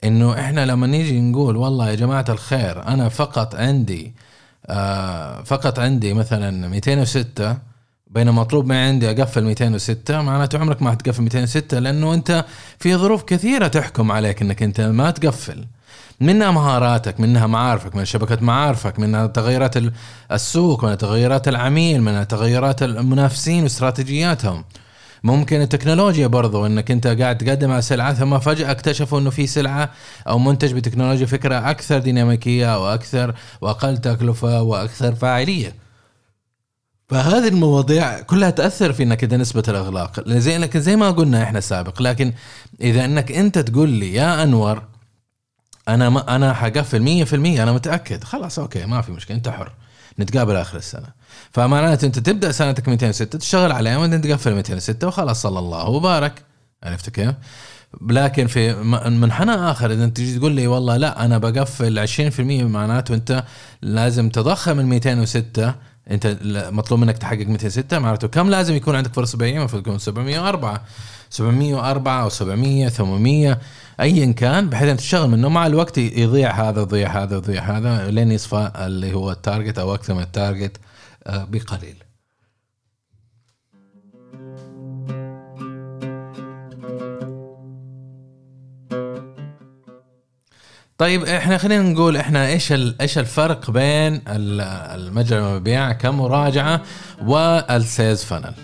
إنه 0.04 0.40
إحنا 0.40 0.66
لما 0.66 0.86
نيجي 0.86 1.20
نقول 1.20 1.56
والله 1.56 1.90
يا 1.90 1.94
جماعة 1.94 2.24
الخير 2.28 2.82
أنا 2.88 3.08
فقط 3.08 3.54
عندي 3.54 4.12
آه 4.66 5.42
فقط 5.42 5.78
عندي 5.78 6.14
مثلا 6.14 6.68
206 6.68 7.56
بينما 8.10 8.32
مطلوب 8.40 8.66
من 8.66 8.76
عندي 8.76 9.10
أقفل 9.10 9.44
206 9.44 10.22
معناته 10.22 10.58
عمرك 10.58 10.82
ما 10.82 10.90
حتقفل 10.90 11.22
206 11.22 11.78
لأنه 11.78 12.14
أنت 12.14 12.44
في 12.78 12.96
ظروف 12.96 13.22
كثيرة 13.22 13.66
تحكم 13.66 14.12
عليك 14.12 14.42
إنك 14.42 14.62
أنت 14.62 14.80
ما 14.80 15.10
تقفل. 15.10 15.64
منها 16.20 16.50
مهاراتك 16.50 17.20
منها 17.20 17.46
معارفك 17.46 17.96
من 17.96 18.04
شبكة 18.04 18.38
معارفك 18.44 18.98
منها 18.98 19.26
تغيرات 19.26 19.76
ال- 19.76 19.92
السوق 20.32 20.84
من 20.84 20.98
تغيرات 20.98 21.48
العميل 21.48 22.02
من 22.02 22.28
تغيرات 22.28 22.82
المنافسين 22.82 23.62
واستراتيجياتهم. 23.62 24.64
ممكن 25.24 25.60
التكنولوجيا 25.60 26.26
برضو 26.26 26.66
إنك 26.66 26.90
أنت 26.90 27.06
قاعد 27.06 27.38
تقدم 27.38 27.70
على 27.70 27.82
سلعة 27.82 28.14
ثم 28.14 28.38
فجأة 28.38 28.70
اكتشفوا 28.70 29.20
إنه 29.20 29.30
في 29.30 29.46
سلعة 29.46 29.90
أو 30.28 30.38
منتج 30.38 30.72
بتكنولوجيا 30.72 31.26
فكرة 31.26 31.70
أكثر 31.70 31.98
ديناميكية 31.98 32.74
أو 32.74 32.86
أكثر 32.86 33.34
وأقل 33.60 33.98
تكلفة 33.98 34.62
وأكثر 34.62 35.14
فاعلية. 35.14 35.74
فهذه 37.08 37.48
المواضيع 37.48 38.20
كلها 38.20 38.50
تأثر 38.50 38.92
في 38.92 39.02
إنك 39.02 39.24
انت 39.24 39.34
نسبة 39.34 39.62
الاغلاق 39.68 40.28
زي 40.28 40.58
لكن 40.58 40.80
زي 40.80 40.96
ما 40.96 41.10
قلنا 41.10 41.42
إحنا 41.42 41.60
سابق 41.60 42.02
لكن 42.02 42.32
إذا 42.80 43.04
إنك 43.04 43.32
أنت 43.32 43.58
تقول 43.58 43.88
لي 43.88 44.14
يا 44.14 44.42
أنور 44.42 44.82
أنا 45.88 46.08
ما 46.10 46.36
أنا 46.36 46.52
حقفل 46.52 47.26
100% 47.26 47.34
أنا 47.34 47.72
متأكد. 47.72 48.24
خلاص 48.24 48.58
أوكي 48.58 48.86
ما 48.86 49.00
في 49.02 49.12
مشكلة 49.12 49.36
أنت 49.36 49.48
حر. 49.48 49.72
نتقابل 50.20 50.56
آخر 50.56 50.78
السنة. 50.78 51.08
فمعناته 51.50 52.06
أنت 52.06 52.18
تبدأ 52.18 52.52
سنتك 52.52 52.88
206 52.88 53.38
تشتغل 53.38 53.72
عليها 53.72 53.98
وانت 53.98 54.26
تقفل 54.26 54.54
206 54.54 55.06
وخلاص 55.06 55.42
صلى 55.42 55.58
الله 55.58 55.88
وبارك. 55.88 56.42
عرفت 56.84 57.10
كيف؟ 57.10 57.34
لكن 58.10 58.46
في 58.46 58.74
منحنى 59.10 59.52
آخر 59.52 59.92
إذا 59.92 60.04
أنت 60.04 60.16
تجي 60.16 60.38
تقول 60.38 60.52
لي 60.52 60.66
والله 60.66 60.96
لا 60.96 61.24
أنا 61.24 61.38
بقفل 61.38 62.06
20% 62.06 62.40
معناته 62.40 63.14
أنت 63.14 63.44
لازم 63.82 64.28
تضخم 64.28 64.80
ال 64.80 64.86
206 64.86 65.74
أنت 66.10 66.36
مطلوب 66.46 67.00
منك 67.00 67.18
تحقق 67.18 67.46
206 67.46 67.98
معناته 67.98 68.28
كم 68.28 68.50
لازم 68.50 68.74
يكون 68.74 68.96
عندك 68.96 69.14
فرصه 69.14 69.38
بيعية؟ 69.38 69.58
المفروض 69.58 69.82
يكون 69.82 69.98
704 69.98 70.84
704 71.32 72.22
أو 72.22 72.28
700 72.28 72.88
800 72.88 73.58
ايا 74.00 74.32
كان 74.32 74.68
بحيث 74.70 74.88
انت 74.88 75.00
تشتغل 75.00 75.28
منه. 75.30 75.48
مع 75.48 75.66
الوقت 75.66 75.98
يضيع 75.98 76.68
هذا 76.68 76.80
يضيع 76.80 77.22
هذا 77.22 77.36
يضيع 77.36 77.62
هذا 77.78 78.10
لين 78.10 78.32
يصفى 78.32 78.70
اللي 78.76 79.14
هو 79.14 79.30
ال 79.30 79.37
target 79.37 79.78
أو 79.78 79.94
أكثر 79.94 80.14
من 80.14 80.22
ال 80.22 80.30
target 80.30 80.76
آه، 81.26 81.44
بقليل. 81.50 81.96
طيب 90.98 91.24
إحنا 91.24 91.58
خلينا 91.58 91.82
نقول 91.82 92.16
إحنا 92.16 92.46
إيش 92.48 92.72
إيش 92.72 93.18
الفرق 93.18 93.70
بين 93.70 94.14
ال- 94.28 94.60
المتجر 95.00 95.38
المبيع 95.38 95.92
كمراجعة 95.92 96.82
وال 97.22 97.51
sales 97.51 98.22
funnel 98.22 98.54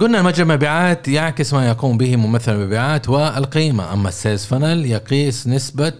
قلنا 0.00 0.22
متجر 0.22 0.42
المبيعات 0.42 1.08
يعكس 1.08 1.54
ما 1.54 1.68
يقوم 1.68 1.98
به 1.98 2.16
ممثل 2.16 2.54
المبيعات 2.54 3.08
والقيمة 3.08 3.92
أما 3.92 4.08
ال 4.08 4.14
sales 4.14 4.44
funnel 4.44 4.86
يقيس 4.86 5.46
نسبة 5.46 5.92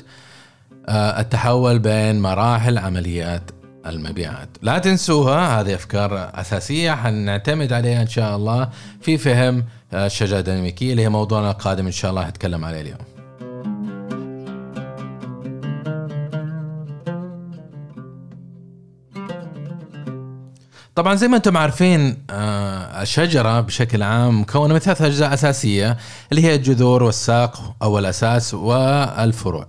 آه، 0.88 1.20
التحول 1.20 1.78
بين 1.78 2.22
مراحل 2.22 2.78
عمليات 2.78 3.42
المبيعات. 3.86 4.48
لا 4.62 4.78
تنسوها 4.78 5.60
هذه 5.60 5.74
أفكار 5.74 6.30
أساسية 6.34 6.92
حنعتمد 6.92 7.72
عليها 7.72 8.02
إن 8.02 8.08
شاء 8.08 8.36
الله 8.36 8.68
في 9.00 9.18
فهم 9.18 9.64
آه، 9.92 10.06
الشجرة 10.06 10.38
الديناميكية 10.38 10.90
اللي 10.90 11.02
هي 11.02 11.08
موضوعنا 11.08 11.50
القادم 11.50 11.86
إن 11.86 11.92
شاء 11.92 12.10
الله 12.10 12.28
هنتكلم 12.28 12.64
عليه 12.64 12.80
اليوم. 12.80 13.11
طبعا 20.94 21.14
زي 21.14 21.28
ما 21.28 21.36
أنتم 21.36 21.56
عارفين 21.56 22.16
آه، 22.30 23.02
الشجرة 23.02 23.60
بشكل 23.60 24.02
عام 24.02 24.40
مكونة 24.40 24.74
من 24.74 24.80
ثلاث 24.80 25.02
أجزاء 25.02 25.34
أساسية 25.34 25.96
اللي 26.32 26.44
هي 26.44 26.54
الجذور 26.54 27.02
والساق 27.02 27.74
أو 27.82 27.98
الأساس 27.98 28.54
والفروع. 28.54 29.66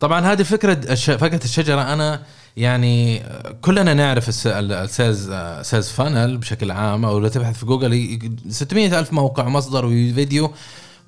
طبعا 0.00 0.20
هذه 0.32 0.42
فكرة 0.42 0.94
فكرة 0.94 1.44
الشجرة 1.44 1.82
أنا 1.92 2.22
يعني 2.56 3.20
آه، 3.24 3.54
كلنا 3.62 3.94
نعرف 3.94 4.28
الس- 4.28 4.46
ال- 4.46 4.72
ال 4.72 4.82
sales 4.82 5.30
آه، 5.30 5.62
sales 5.62 5.88
funnel 5.88 6.38
بشكل 6.38 6.70
عام 6.70 7.04
أو 7.04 7.18
لو 7.18 7.28
تبحث 7.28 7.58
في 7.58 7.66
جوجل 7.66 7.92
ي- 7.92 8.32
600 8.48 8.98
ألف 8.98 9.12
موقع 9.12 9.48
مصدر 9.48 9.84
وفيديو 9.86 10.52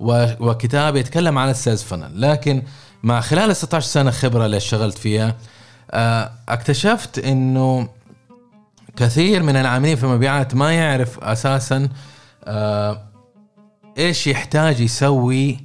وكتاب 0.00 0.96
يتكلم 0.96 1.38
عن 1.38 1.50
ال 1.50 1.56
sales 1.56 1.82
funnel 1.82 2.20
لكن 2.20 2.62
مع 3.02 3.20
خلال 3.20 3.50
ال 3.50 3.56
16 3.56 3.86
سنة 3.86 4.10
خبرة 4.10 4.46
اللي 4.46 4.56
اشتغلت 4.56 4.98
فيها 4.98 5.36
اكتشفت 6.48 7.18
إنه 7.18 7.88
كثير 8.96 9.42
من 9.42 9.56
العاملين 9.56 9.96
في 9.96 10.04
المبيعات 10.04 10.54
ما 10.54 10.72
يعرف 10.72 11.18
أساسا 11.24 11.88
آه 12.44 13.02
إيش 13.98 14.26
يحتاج 14.26 14.80
يسوي 14.80 15.60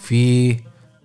في 0.00 0.56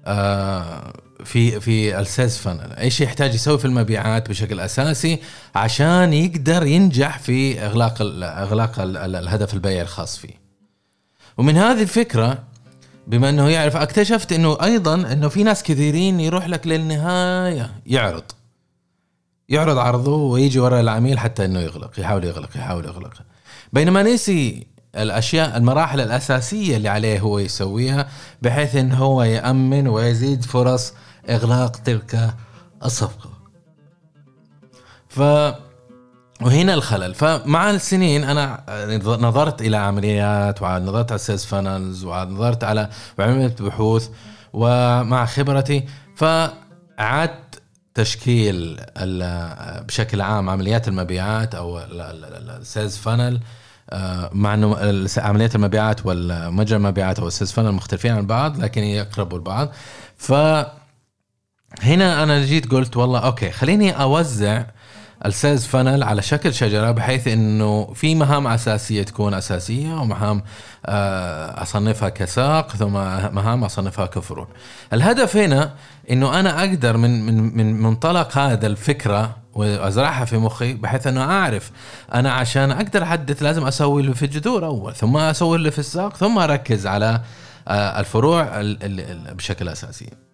آه 0.05 0.93
في 1.23 1.59
في 1.59 1.99
ال 1.99 2.06
sales 2.06 2.38
funnel. 2.38 2.73
إيش 2.73 3.01
يحتاج 3.01 3.35
يسوي 3.35 3.57
في 3.57 3.65
المبيعات 3.65 4.29
بشكل 4.29 4.59
أساسي 4.59 5.19
عشان 5.55 6.13
يقدر 6.13 6.65
ينجح 6.65 7.19
في 7.19 7.59
إغلاق 7.65 8.01
ال 8.01 8.23
إغلاق 8.23 8.79
ال 8.79 9.15
الهدف 9.15 9.53
البيعي 9.53 9.81
الخاص 9.81 10.17
فيه. 10.17 10.33
ومن 11.38 11.57
هذه 11.57 11.81
الفكرة 11.81 12.43
بما 13.07 13.29
إنه 13.29 13.49
يعرف 13.49 13.75
اكتشفت 13.75 14.31
إنه 14.31 14.57
أيضا 14.63 14.95
إنه 14.95 15.27
في 15.27 15.43
ناس 15.43 15.63
كثيرين 15.63 16.19
يروح 16.19 16.47
لك 16.47 16.67
للنهاية 16.67 17.71
يعرض. 17.85 18.23
يعرض 19.49 19.77
عرضه 19.77 20.15
ويجي 20.15 20.59
ورا 20.59 20.79
العميل 20.79 21.19
حتى 21.19 21.45
إنه 21.45 21.59
يغلق 21.59 21.99
يحاول 21.99 22.23
يغلق 22.23 22.57
يحاول 22.57 22.85
يغلق. 22.85 23.13
بينما 23.73 24.03
نسي 24.03 24.67
الأشياء 24.95 25.57
المراحل 25.57 26.01
الأساسية 26.01 26.77
اللي 26.77 26.89
عليه 26.89 27.19
هو 27.19 27.39
يسويها 27.39 28.07
بحيث 28.41 28.75
انه 28.75 28.95
هو 28.95 29.23
يأمن 29.23 29.87
ويزيد 29.87 30.45
فرص 30.45 30.93
إغلاق 31.29 31.75
تلك 31.75 32.33
الصفقة. 32.85 33.29
ف 35.09 35.19
وهنا 36.41 36.73
الخلل. 36.73 37.15
فمع 37.15 37.69
السنين 37.69 38.23
أنا 38.23 38.63
نظرت 39.05 39.61
إلى 39.61 39.77
عمليات 39.77 40.61
ونظرت 40.61 41.11
على 41.11 41.15
ال 41.15 41.20
sales 41.20 41.45
funnels 41.45 42.03
ونظرت 42.03 42.63
على 42.63 42.89
وعملت 43.19 43.61
بحوث 43.61 44.09
ومع 44.53 45.25
خبرتي 45.25 45.83
فعدت 46.15 47.48
تشكيل 47.99 48.79
بشكل 49.87 50.21
عام 50.21 50.49
عمليات 50.49 50.87
المبيعات 50.87 51.55
أو 51.55 51.79
ال 51.79 51.99
sales 51.99 52.97
funnel 52.97 53.39
مع 54.33 54.53
إنه 54.53 55.07
عمليات 55.17 55.55
المبيعات 55.55 56.05
والمجرى 56.05 56.77
المبيعات 56.77 57.19
أو 57.19 57.27
ال 57.27 57.31
sales 57.31 57.51
funnel 57.51 57.71
مختلفين 57.71 58.11
عن 58.11 58.27
بعض 58.27 58.59
لكن 58.59 58.83
يقربوا 58.83 59.37
لبعض. 59.37 59.71
ف 60.17 60.31
هنا 61.81 62.23
أنا 62.23 62.45
جيت 62.45 62.71
قلت 62.71 62.97
والله 62.97 63.19
أوكي 63.19 63.51
خليني 63.51 63.91
أوزع 63.91 64.65
ال 65.25 65.32
sales 65.32 65.65
funnel 65.65 66.03
على 66.03 66.21
شكل 66.21 66.53
شجرة 66.53 66.91
بحيث 66.91 67.27
إنه 67.27 67.93
في 67.93 68.15
مهام 68.15 68.47
أساسية 68.47 69.03
تكون 69.03 69.33
أساسية 69.33 69.93
ومهام 69.93 70.43
آه، 70.85 71.61
أصنفها 71.61 72.09
كساق 72.09 72.75
ثم 72.75 72.93
مهام 73.35 73.63
أصنفها 73.63 74.05
كفروع. 74.05 74.47
الهدف 74.93 75.38
هنا 75.38 75.73
إنه 76.11 76.39
أنا 76.39 76.59
أقدر 76.59 76.97
من 76.97 77.25
من 77.25 77.57
من 77.57 77.81
منطلق 77.81 78.38
هذا 78.38 78.67
الفكرة 78.67 79.38
وأزرعها 79.53 80.25
في 80.25 80.38
مخي 80.38 80.73
بحيث 80.73 81.07
إنه 81.07 81.23
أعرف 81.23 81.71
أنا 82.13 82.31
عشان 82.31 82.71
أقدر 82.71 83.03
أحدث 83.03 83.43
لازم 83.43 83.67
أسوي 83.67 84.01
اللي 84.01 84.15
في 84.15 84.25
الجذور 84.25 84.65
أول 84.65 84.95
ثم 84.95 85.17
أسوي 85.17 85.57
اللي 85.57 85.71
في 85.71 85.79
الساق 85.79 86.17
ثم 86.17 86.39
أركز 86.39 86.88
على 86.88 87.21
آه، 87.67 87.99
الفروع 87.99 88.49
بشكل 89.33 89.69
أساسي. 89.69 90.28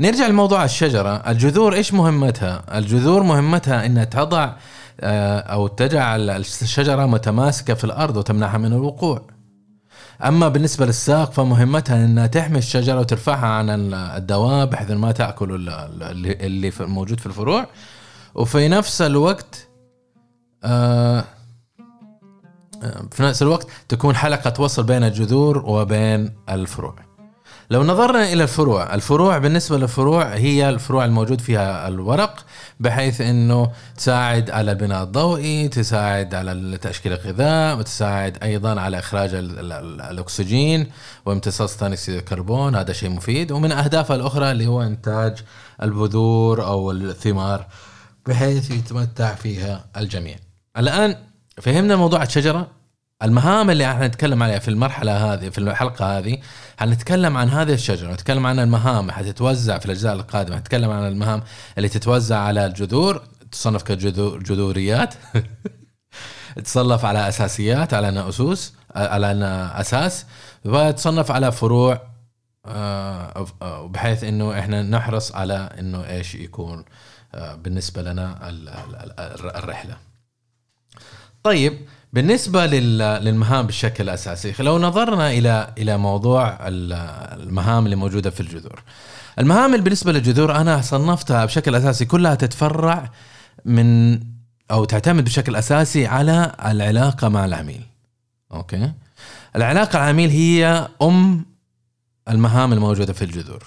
نرجع 0.00 0.26
لموضوع 0.26 0.64
الشجرة. 0.64 1.16
الجذور 1.16 1.74
إيش 1.74 1.94
مهمتها؟ 1.94 2.78
الجذور 2.78 3.22
مهمتها 3.22 3.86
أنها 3.86 4.04
تضع 4.04 4.52
آه، 5.00 5.38
أو 5.38 5.66
تجعل 5.66 6.30
الشجرة 6.30 7.06
متماسكة 7.06 7.74
في 7.74 7.84
الأرض 7.84 8.16
وتمنعها 8.16 8.58
من 8.58 8.72
الوقوع. 8.72 9.22
أما 10.24 10.48
بالنسبة 10.48 10.86
للساق 10.86 11.32
فمهمتها 11.32 12.04
أنها 12.04 12.26
تحمي 12.26 12.58
الشجرة 12.58 13.00
وترفعها 13.00 13.46
عن 13.46 13.94
الدواب 13.94 14.70
بحيث 14.70 14.90
ما 14.90 15.12
تأكل 15.12 15.68
اللي 16.40 16.72
موجود 16.80 17.20
في 17.20 17.26
الفروع. 17.26 17.66
وفي 18.34 18.68
نفس 18.68 19.02
الوقت 19.02 19.68
آه، 20.64 21.24
آه، 22.82 23.02
في 23.12 23.22
نفس 23.22 23.42
الوقت 23.42 23.66
تكون 23.88 24.16
حلقة 24.16 24.62
وصل 24.62 24.82
بين 24.82 25.04
الجذور 25.04 25.58
وبين 25.58 26.34
الفروع. 26.48 27.09
لو 27.70 27.82
نظرنا 27.82 28.32
إلى 28.32 28.42
الفروع 28.42 28.94
الفروع 28.94 29.38
بالنسبة 29.38 29.78
للفروع 29.78 30.24
هي 30.34 30.68
الفروع 30.68 31.04
الموجود 31.04 31.40
فيها 31.40 31.88
الورق 31.88 32.44
بحيث 32.80 33.20
إنه 33.20 33.72
تساعد 33.96 34.50
على 34.50 34.72
البناء 34.72 35.02
الضوئي 35.02 35.68
تساعد 35.68 36.34
على 36.34 36.78
تشكيل 36.78 37.12
الغذاء 37.12 37.78
وتساعد 37.78 38.38
أيضا 38.42 38.80
على 38.80 38.98
إخراج 38.98 39.34
الأكسجين 39.34 40.86
وامتصاص 41.26 41.76
ثاني 41.76 41.94
أكسيد 41.94 42.14
الكربون 42.14 42.74
هذا 42.74 42.92
شيء 42.92 43.10
مفيد. 43.10 43.52
ومن 43.52 43.72
اهدافها 43.72 44.16
الأخرى 44.16 44.50
اللي 44.50 44.66
هو 44.66 44.82
إنتاج 44.82 45.44
البذور 45.82 46.64
أو 46.64 46.90
الثمار 46.90 47.66
بحيث 48.26 48.70
يتمتع 48.70 49.34
فيها 49.34 49.84
الجميع. 49.96 50.36
الآن 50.76 51.16
فهمنا 51.62 51.96
موضوع 51.96 52.22
الشجرة؟ 52.22 52.79
المهام 53.22 53.70
اللي 53.70 53.90
إحنا 53.90 54.06
نتكلم 54.06 54.42
عليها 54.42 54.58
في 54.58 54.68
المرحلة 54.68 55.32
هذه 55.32 55.48
في 55.48 55.58
الحلقة 55.58 56.18
هذه 56.18 56.38
حنتكلم 56.78 57.36
عن 57.36 57.48
هذه 57.48 57.72
الشجرة؟ 57.72 58.12
نتكلم 58.12 58.46
عن 58.46 58.58
المهام 58.58 59.10
حتتوزع 59.10 59.78
في 59.78 59.86
الأجزاء 59.86 60.12
القادمة. 60.12 60.58
نتكلم 60.58 60.90
عن 60.90 61.08
المهام 61.08 61.42
اللي 61.78 61.88
تتوزع 61.88 62.38
على 62.38 62.66
الجذور. 62.66 63.22
تصنف 63.52 63.82
كجذوريات 63.82 65.14
تصنف 66.64 67.04
على 67.04 67.28
أساسيات 67.28 67.94
على 67.94 68.08
أنها 68.08 68.28
أسوس 68.28 68.74
على 68.94 69.32
أنها 69.32 69.80
أساس. 69.80 70.26
وتصنف 70.64 71.30
على 71.30 71.52
فروع 71.52 72.02
آه، 72.66 73.46
بحيث 73.86 74.24
إنه 74.24 74.58
إحنا 74.58 74.82
نحرص 74.82 75.32
على 75.32 75.70
إنه 75.78 76.06
إيش 76.06 76.34
يكون 76.34 76.84
آه، 77.34 77.54
بالنسبة 77.54 78.02
لنا 78.02 78.38
الرحلة. 79.58 79.96
طيب 81.42 81.78
بالنسبة 82.12 82.66
للمهام 82.66 83.66
بشكل 83.66 84.08
أساسي 84.08 84.62
لو 84.62 84.78
نظرنا 84.78 85.30
إلى 85.30 85.74
إلى 85.78 85.96
موضوع 85.98 86.58
المهام 86.68 87.84
اللي 87.84 87.96
موجودة 87.96 88.30
في 88.30 88.40
الجذور. 88.40 88.82
المهام 89.38 89.72
اللي 89.72 89.84
بالنسبة 89.84 90.12
للجذور 90.12 90.56
أنا 90.56 90.80
صنفتها 90.80 91.44
بشكل 91.44 91.74
أساسي 91.74 92.04
كلها 92.04 92.34
تتفرع 92.34 93.10
من 93.64 94.20
أو 94.70 94.84
تعتمد 94.84 95.24
بشكل 95.24 95.56
أساسي 95.56 96.06
على 96.06 96.52
العلاقة 96.66 97.28
مع 97.28 97.44
العميل. 97.44 97.82
أوكي؟ 98.52 98.92
العلاقة 99.56 99.96
العميل 99.96 100.30
هي 100.30 100.88
أم 101.02 101.44
المهام 102.28 102.72
الموجودة 102.72 103.12
في 103.12 103.24
الجذور. 103.24 103.64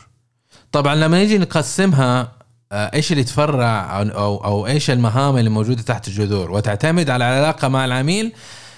طبعا 0.71 0.95
لما 0.95 1.17
نيجي 1.17 1.37
نقسمها 1.37 2.31
إيش 2.73 3.11
اللي 3.11 3.21
يتفرع 3.21 4.01
أو 4.01 4.37
أو 4.37 4.67
إيش 4.67 4.91
المهام 4.91 5.37
اللي 5.37 5.49
موجودة 5.49 5.81
تحت 5.81 6.07
الجذور؟ 6.07 6.51
وتعتمد 6.51 7.09
على 7.09 7.25
العلاقة 7.25 7.67
مع 7.67 7.85
العميل؟ 7.85 8.33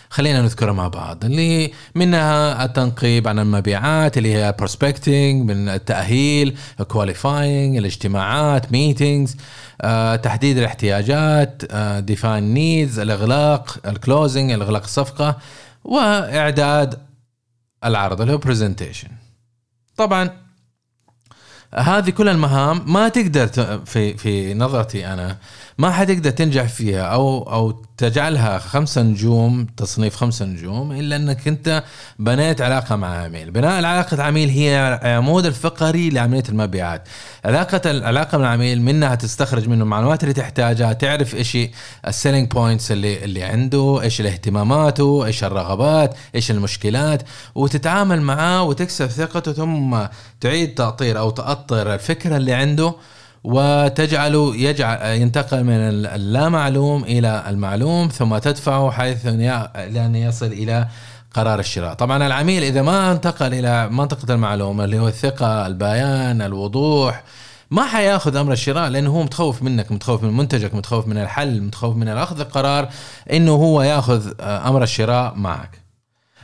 خلينا 0.10 0.42
نذكرها 0.42 0.74
مع 0.74 0.88
بعض 0.88 1.26
اللي 1.26 1.72
منها 1.96 2.66
التنقيب 2.66 3.28
عن 3.28 3.40
المبيعات 3.40 4.18
اللي 4.18 4.36
هي 4.36 4.56
prospecting 4.58 5.52
من 5.52 5.70
التأهيل 5.70 6.58
qualifying 6.88 7.78
الاجتماعات 7.78 8.72
meetings 8.72 9.38
آه، 9.82 10.16
تحديد 10.16 10.58
الاحتياجات 10.58 11.62
define 12.00 12.44
آه، 12.44 12.54
needs 12.54 13.00
الإغلاق 13.00 13.78
ال 13.88 13.96
closing 13.96 14.52
الإغلاق 14.52 14.84
الصفقة 14.84 15.38
وإعداد 15.84 17.00
العرض 17.86 18.22
اللي 18.22 18.34
هو 18.34 18.38
برزنتيشن 18.38 19.10
طبعا 19.98 20.45
هذه 21.74 22.10
كل 22.10 22.30
المهام 22.30 22.94
ما 22.94 23.10
تقدر 23.10 23.48
في 23.86 24.18
في 24.18 24.54
نظرتي 24.54 25.08
أنا. 25.08 25.38
ما 25.78 25.92
حتقدر 25.92 26.30
تنجح 26.30 26.64
فيها 26.64 27.02
أو 27.02 27.54
أو 27.54 27.72
تجعلها 27.98 28.58
خمسة 28.58 29.02
نجوم 29.02 29.68
تصنيف 29.78 30.16
خمسة 30.16 30.46
نجوم 30.46 30.92
إلا 30.92 31.16
إنك 31.16 31.48
أنت 31.48 31.84
بنيت 32.20 32.62
علاقة 32.62 32.96
مع 32.96 33.24
عميل، 33.24 33.52
بناء 33.52 33.72
علاقة 33.72 34.24
عميل 34.24 34.50
هي 34.50 35.00
العمود 35.04 35.46
الفقري 35.46 36.10
لعملية 36.10 36.44
المبيعات، 36.50 37.08
علاقة 37.46 37.92
العلاقه 37.92 38.38
مع 38.38 38.44
العميل 38.46 38.82
منها 38.82 39.16
تستخرج 39.16 39.70
منه 39.70 39.84
المعلومات 39.84 40.24
اللي 40.24 40.34
تحتاجها، 40.34 40.94
تعرف 40.94 41.36
إيش 41.36 41.58
ال 42.08 42.13
selling 42.13 42.52
points 42.52 42.92
اللي 42.92 43.24
اللي 43.24 43.44
عنده، 43.44 44.00
إيش 44.02 44.22
اهتماماته، 44.22 45.26
إيش 45.26 45.44
الرغبات، 45.44 46.16
إيش 46.36 46.52
المشكلات، 46.52 47.24
وتتعامل 47.56 48.22
معاه 48.22 48.64
وتكسب 48.64 49.08
ثقته 49.08 49.54
ثم 49.54 49.98
تعيد 50.42 50.76
تأطير 50.76 51.20
أو 51.20 51.30
تأطر 51.30 51.94
الفكرة 51.94 52.38
اللي 52.38 52.54
عنده. 52.54 52.94
وتجعله 53.46 54.56
يجعل 54.56 55.22
ينتقل 55.22 55.64
من 55.64 55.74
اللا 55.74 56.50
معلوم 56.50 57.04
إلى 57.04 57.44
المعلوم 57.48 58.08
ثم 58.08 58.38
تدفعه 58.38 58.92
حيث 58.92 59.26
لأن 59.26 60.16
يصل 60.16 60.46
إلى 60.46 60.88
قرار 61.34 61.60
الشراء. 61.60 61.94
طبعا 61.94 62.28
العميل 62.28 62.64
إذا 62.64 62.82
ما 62.82 63.12
انتقل 63.12 63.54
إلى 63.54 63.90
منطقة 63.90 64.34
المعلومه 64.34 64.84
اللي 64.84 65.00
هو 65.00 65.08
الثقة 65.08 65.68
البيان 65.68 66.42
الوضوح 66.42 67.24
ما 67.72 67.86
حياخذ 67.86 68.36
أمر 68.36 68.52
الشراء؟ 68.52 68.90
لأنه 68.90 69.10
هو 69.10 69.24
متخوف 69.24 69.64
منك 69.64 69.92
متخوف 69.92 70.24
من 70.24 70.38
منتجك 70.38 70.76
متخوف 70.76 71.08
من 71.08 71.18
الحل 71.18 71.62
متخوف 71.62 71.96
من 71.96 72.08
اخذ 72.08 72.40
القرار 72.40 72.90
إنه 73.32 73.52
هو 73.52 73.82
ياخذ 73.82 74.32
أمر 74.42 74.84
الشراء 74.84 75.34
معك. 75.36 75.86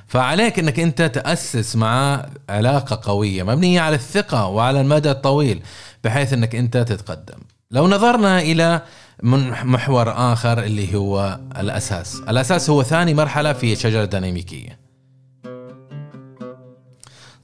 فعليك 0.07 0.59
إنك 0.59 0.79
أنت 0.79 1.01
تأسس 1.01 1.75
معاه 1.75 2.25
علاقة 2.49 2.99
قوية 3.03 3.43
مبنية 3.43 3.81
على 3.81 3.95
الثقة 3.95 4.47
وعلى 4.47 4.81
المدى 4.81 5.11
الطويل. 5.11 5.61
بحيث 6.03 6.33
إنك 6.33 6.55
أنت 6.55 6.77
تتقدم. 6.77 7.39
لو 7.71 7.87
نظرنا 7.87 8.39
إلى 8.39 8.81
محور 9.23 10.33
آخر 10.33 10.63
اللي 10.63 10.95
هو 10.95 11.39
الأساس. 11.57 12.21
الأساس 12.29 12.69
هو 12.69 12.83
ثاني 12.83 13.13
مرحلة 13.13 13.53
في 13.53 13.73
الشجرة 13.73 14.03
الديناميكية. 14.03 14.79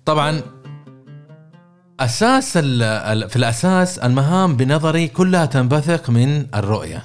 طبعا 0.06 0.42
أساس 2.00 2.58
في 3.28 3.36
الأساس 3.36 4.00
المهام 4.00 4.58
بنظري 4.58 5.08
كلها 5.08 5.46
تنبثق 5.46 6.10
من 6.10 6.56
الرؤية. 6.56 7.04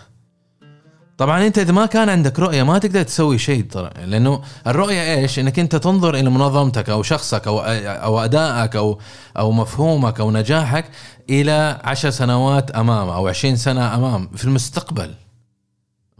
طبعا 1.19 1.47
أنت 1.47 1.59
إذا 1.59 1.73
ما 1.73 1.87
كان 1.87 2.09
عندك 2.09 2.39
رؤية 2.39 2.63
ما 2.63 2.79
تقدر 2.79 3.03
تسوي 3.03 3.39
شيء 3.39 3.65
ترى. 3.65 3.91
لأنه 4.07 4.43
الرؤية 4.67 5.15
إيش؟ 5.15 5.39
إنك 5.39 5.59
أنت 5.59 5.77
تنظر 5.77 6.15
إلى 6.15 6.31
منظمتك 6.31 6.91
أو 6.91 7.03
شخصك 7.03 7.47
أو 7.47 7.61
أو 7.61 8.21
أدائك 8.21 8.77
أو 8.77 8.99
أو 9.39 9.53
مفهومك 9.53 10.21
أو 10.21 10.31
نجاحك 10.31 10.85
إلى 11.31 11.81
عشر 11.85 12.11
سنوات 12.11 12.71
أمام 12.71 13.09
أو 13.09 13.29
عشرين 13.29 13.57
سنة 13.57 13.95
أمام 13.95 14.29
في 14.29 14.45
المستقبل. 14.45 15.15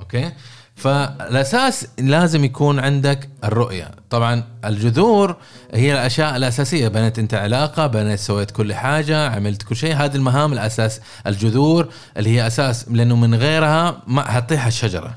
أوكي؟ 0.01 0.33
فالأساس 0.75 1.87
لازم 1.99 2.45
يكون 2.45 2.79
عندك 2.79 3.31
الرؤية. 3.45 3.91
طبعا 4.11 4.45
الجذور 4.65 5.37
هي 5.75 5.93
الأشياء 5.93 6.37
الأساسية. 6.37 6.89
بنيت 6.89 7.19
أنت 7.19 7.35
علاقة 7.35 7.87
بنيت 7.87 8.19
سويت 8.19 8.51
كل 8.51 8.75
حاجة 8.75 9.29
عملت 9.29 9.63
كل 9.63 9.77
شيء. 9.77 9.97
هذه 9.97 10.15
المهام 10.17 10.53
الأساس. 10.53 11.01
الجذور 11.27 11.89
اللي 12.17 12.31
هي 12.31 12.47
أساس 12.47 12.89
لأنه 12.89 13.17
من 13.17 13.35
غيرها 13.35 14.03
ما 14.07 14.31
حتطيح 14.31 14.67
الشجرة. 14.67 15.15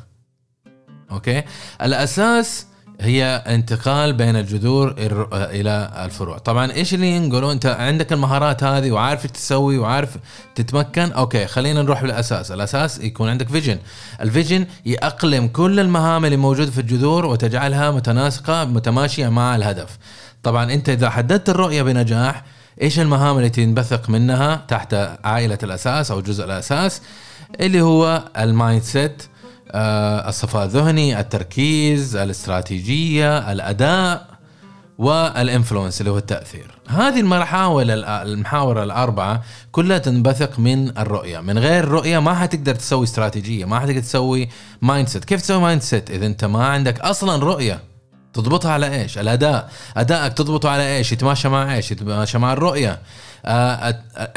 أوكي؟ 1.11 1.43
الأساس 1.81 2.65
هي 3.01 3.43
انتقال 3.47 4.13
بين 4.13 4.35
الجذور 4.35 4.95
إلى 5.33 5.91
الفروع. 6.05 6.37
طبعا 6.37 6.71
إيش 6.71 6.93
اللي 6.93 7.07
ينقلوا 7.11 7.51
أنت 7.51 7.65
عندك 7.65 8.13
المهارات 8.13 8.63
هذه 8.63 8.91
وعارف 8.91 9.25
تسوي 9.25 9.77
وعارف 9.77 10.17
تتمكن. 10.55 11.11
أوكي 11.11 11.47
خلينا 11.47 11.81
نروح 11.81 12.01
بالأساس. 12.01 12.51
الأساس 12.51 12.99
يكون 12.99 13.29
عندك 13.29 13.49
vision 13.49 13.77
ال 14.21 14.28
vision 14.28 14.65
يأقلم 14.85 15.47
كل 15.47 15.79
المهام 15.79 16.25
اللي 16.25 16.37
موجودة 16.37 16.71
في 16.71 16.81
الجذور 16.81 17.25
وتجعلها 17.25 17.91
متناسقة 17.91 18.65
متماشية 18.65 19.29
مع 19.29 19.55
الهدف. 19.55 19.97
طبعا 20.43 20.73
أنت 20.73 20.89
إذا 20.89 21.09
حددت 21.09 21.49
الرؤية 21.49 21.83
بنجاح 21.83 22.43
إيش 22.81 22.99
المهام 22.99 23.37
اللي 23.37 23.49
تنبثق 23.49 24.09
منها 24.09 24.65
تحت 24.67 24.93
عائلة 25.23 25.57
الأساس 25.63 26.11
أو 26.11 26.21
جزء 26.21 26.45
الأساس؟ 26.45 27.01
اللي 27.59 27.81
هو 27.81 28.23
ال 28.37 28.83
mindset. 28.83 29.23
آه، 29.23 29.34
الصفاء 29.73 30.65
الذهني 30.65 31.19
التركيز 31.19 32.15
الاستراتيجية 32.15 33.51
الأداء 33.51 34.27
وال 34.97 35.16
influence 35.16 36.01
اللي 36.01 36.11
هو 36.11 36.17
التأثير 36.17 36.71
هذه 36.87 37.19
المحاور 37.19 37.83
المحاور 38.07 38.83
الأربعة 38.83 39.43
كلها 39.71 39.97
تنبثق 39.97 40.59
من 40.59 40.97
الرؤية 40.97 41.39
من 41.39 41.59
غير 41.59 41.83
الرؤية 41.83 42.19
ما 42.19 42.33
حتقدر 42.33 42.75
تسوي 42.75 43.03
استراتيجية 43.03 43.65
ما 43.65 43.79
حتقدر 43.79 43.99
تسوي 43.99 44.49
mindset 44.81 45.25
كيف 45.25 45.41
تسوي 45.41 45.61
mindset 45.61 46.11
إذا 46.11 46.25
أنت 46.25 46.45
ما 46.45 46.65
عندك 46.65 46.99
أصلا 46.99 47.43
رؤية 47.43 47.79
تضبطها 48.35 48.71
على 48.71 49.01
إيش؟ 49.01 49.17
الأداء، 49.17 49.69
أدائك 49.97 50.33
تضبطه 50.33 50.69
على 50.69 50.97
إيش؟ 50.97 51.11
يتماشى 51.11 51.49
مع 51.49 51.75
إيش؟ 51.75 51.91
يتماشى 51.91 52.37
مع 52.37 52.53
الرؤية. 52.53 52.99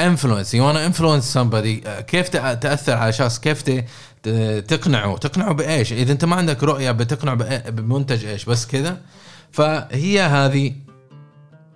influence 0.01 0.53
you 0.53 0.71
influence 0.71 1.37
somebody 1.37 1.85
uh, 1.85 2.01
كيف 2.01 2.29
تأثر 2.37 2.93
على 2.93 3.13
شخص؟ 3.13 3.39
كيف 3.39 3.63
تقنعه. 4.67 5.17
تقنعه 5.17 5.53
بإيش؟ 5.53 5.93
إذا 5.93 6.11
أنت 6.11 6.25
ما 6.25 6.35
عندك 6.35 6.63
رؤية 6.63 6.91
بتقنع 6.91 7.33
بمنتج 7.69 8.25
إيش 8.25 8.45
بس 8.45 8.67
كذا. 8.67 8.97
فهي 9.51 10.21
هذه 10.21 10.73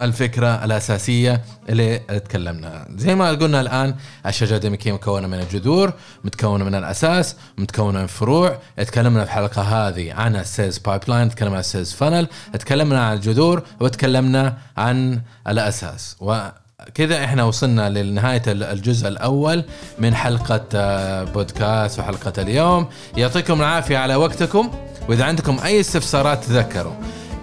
الفكرة 0.01 0.65
الأساسية 0.65 1.41
اللي 1.69 1.99
تكلمنا. 1.99 2.87
زي 2.95 3.15
ما 3.15 3.29
قلنا 3.29 3.61
الآن 3.61 3.95
الشجرة 4.25 4.55
الديناميكية 4.55 4.91
مكونة 4.91 5.27
من 5.27 5.39
الجذور 5.39 5.93
متكونة 6.23 6.65
من 6.65 6.75
الأساس 6.75 7.35
متكونة 7.57 7.99
من 7.99 8.07
فروع. 8.07 8.57
تكلمنا 8.77 9.19
في 9.19 9.25
الحلقة 9.25 9.61
هذه 9.61 10.13
عن 10.13 10.35
ال 10.35 10.77
sales 10.77 11.01
pipeline 11.07 11.29
تكلمنا 11.29 11.55
عن 11.55 11.59
ال 11.59 11.64
sales 11.64 11.91
funnel 11.91 12.27
تكلمنا 12.53 13.07
عن 13.07 13.15
الجذور 13.15 13.63
وتكلمنا 13.79 14.57
عن 14.77 15.21
الأساس. 15.47 16.15
و 16.19 16.47
كذا 16.93 17.23
إحنا 17.23 17.43
وصلنا 17.43 17.89
لنهاية 17.89 18.41
الجزء 18.47 19.07
الأول 19.07 19.63
من 19.99 20.15
حلقة 20.15 20.65
آه، 20.75 21.23
بودكاست 21.23 21.99
وحلقة 21.99 22.41
اليوم. 22.41 22.87
يعطيكم 23.17 23.61
العافية 23.61 23.97
على 23.97 24.15
وقتكم. 24.15 24.71
وإذا 25.09 25.23
عندكم 25.23 25.59
أي 25.65 25.79
استفسارات 25.79 26.43
تذكروا 26.43 26.93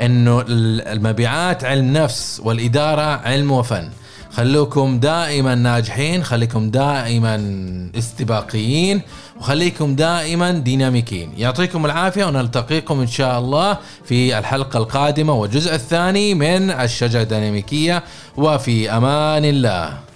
أنه 0.03 0.44
المبيعات 0.48 1.64
علم 1.64 1.92
نفس 1.92 2.40
والإدارة 2.44 3.03
علم 3.03 3.50
وفن. 3.50 3.90
خلوكم 4.32 5.00
دائما 5.00 5.54
ناجحين 5.54 6.24
خليكم 6.24 6.70
دائما 6.70 7.36
استباقيين 7.98 9.00
وخليكم 9.40 9.94
دائما 9.94 10.50
ديناميكيين 10.50 11.32
يعطيكم 11.36 11.84
العافية 11.86 12.24
ونلتقيكم 12.24 13.00
إن 13.00 13.06
شاء 13.06 13.38
الله 13.38 13.78
في 14.04 14.38
الحلقة 14.38 14.76
القادمة 14.76 15.34
والجزء 15.34 15.74
الثاني 15.74 16.34
من 16.34 16.70
الشجرة 16.70 17.22
الديناميكية 17.22 18.02
وفي 18.36 18.90
أمان 18.90 19.44
الله. 19.44 20.09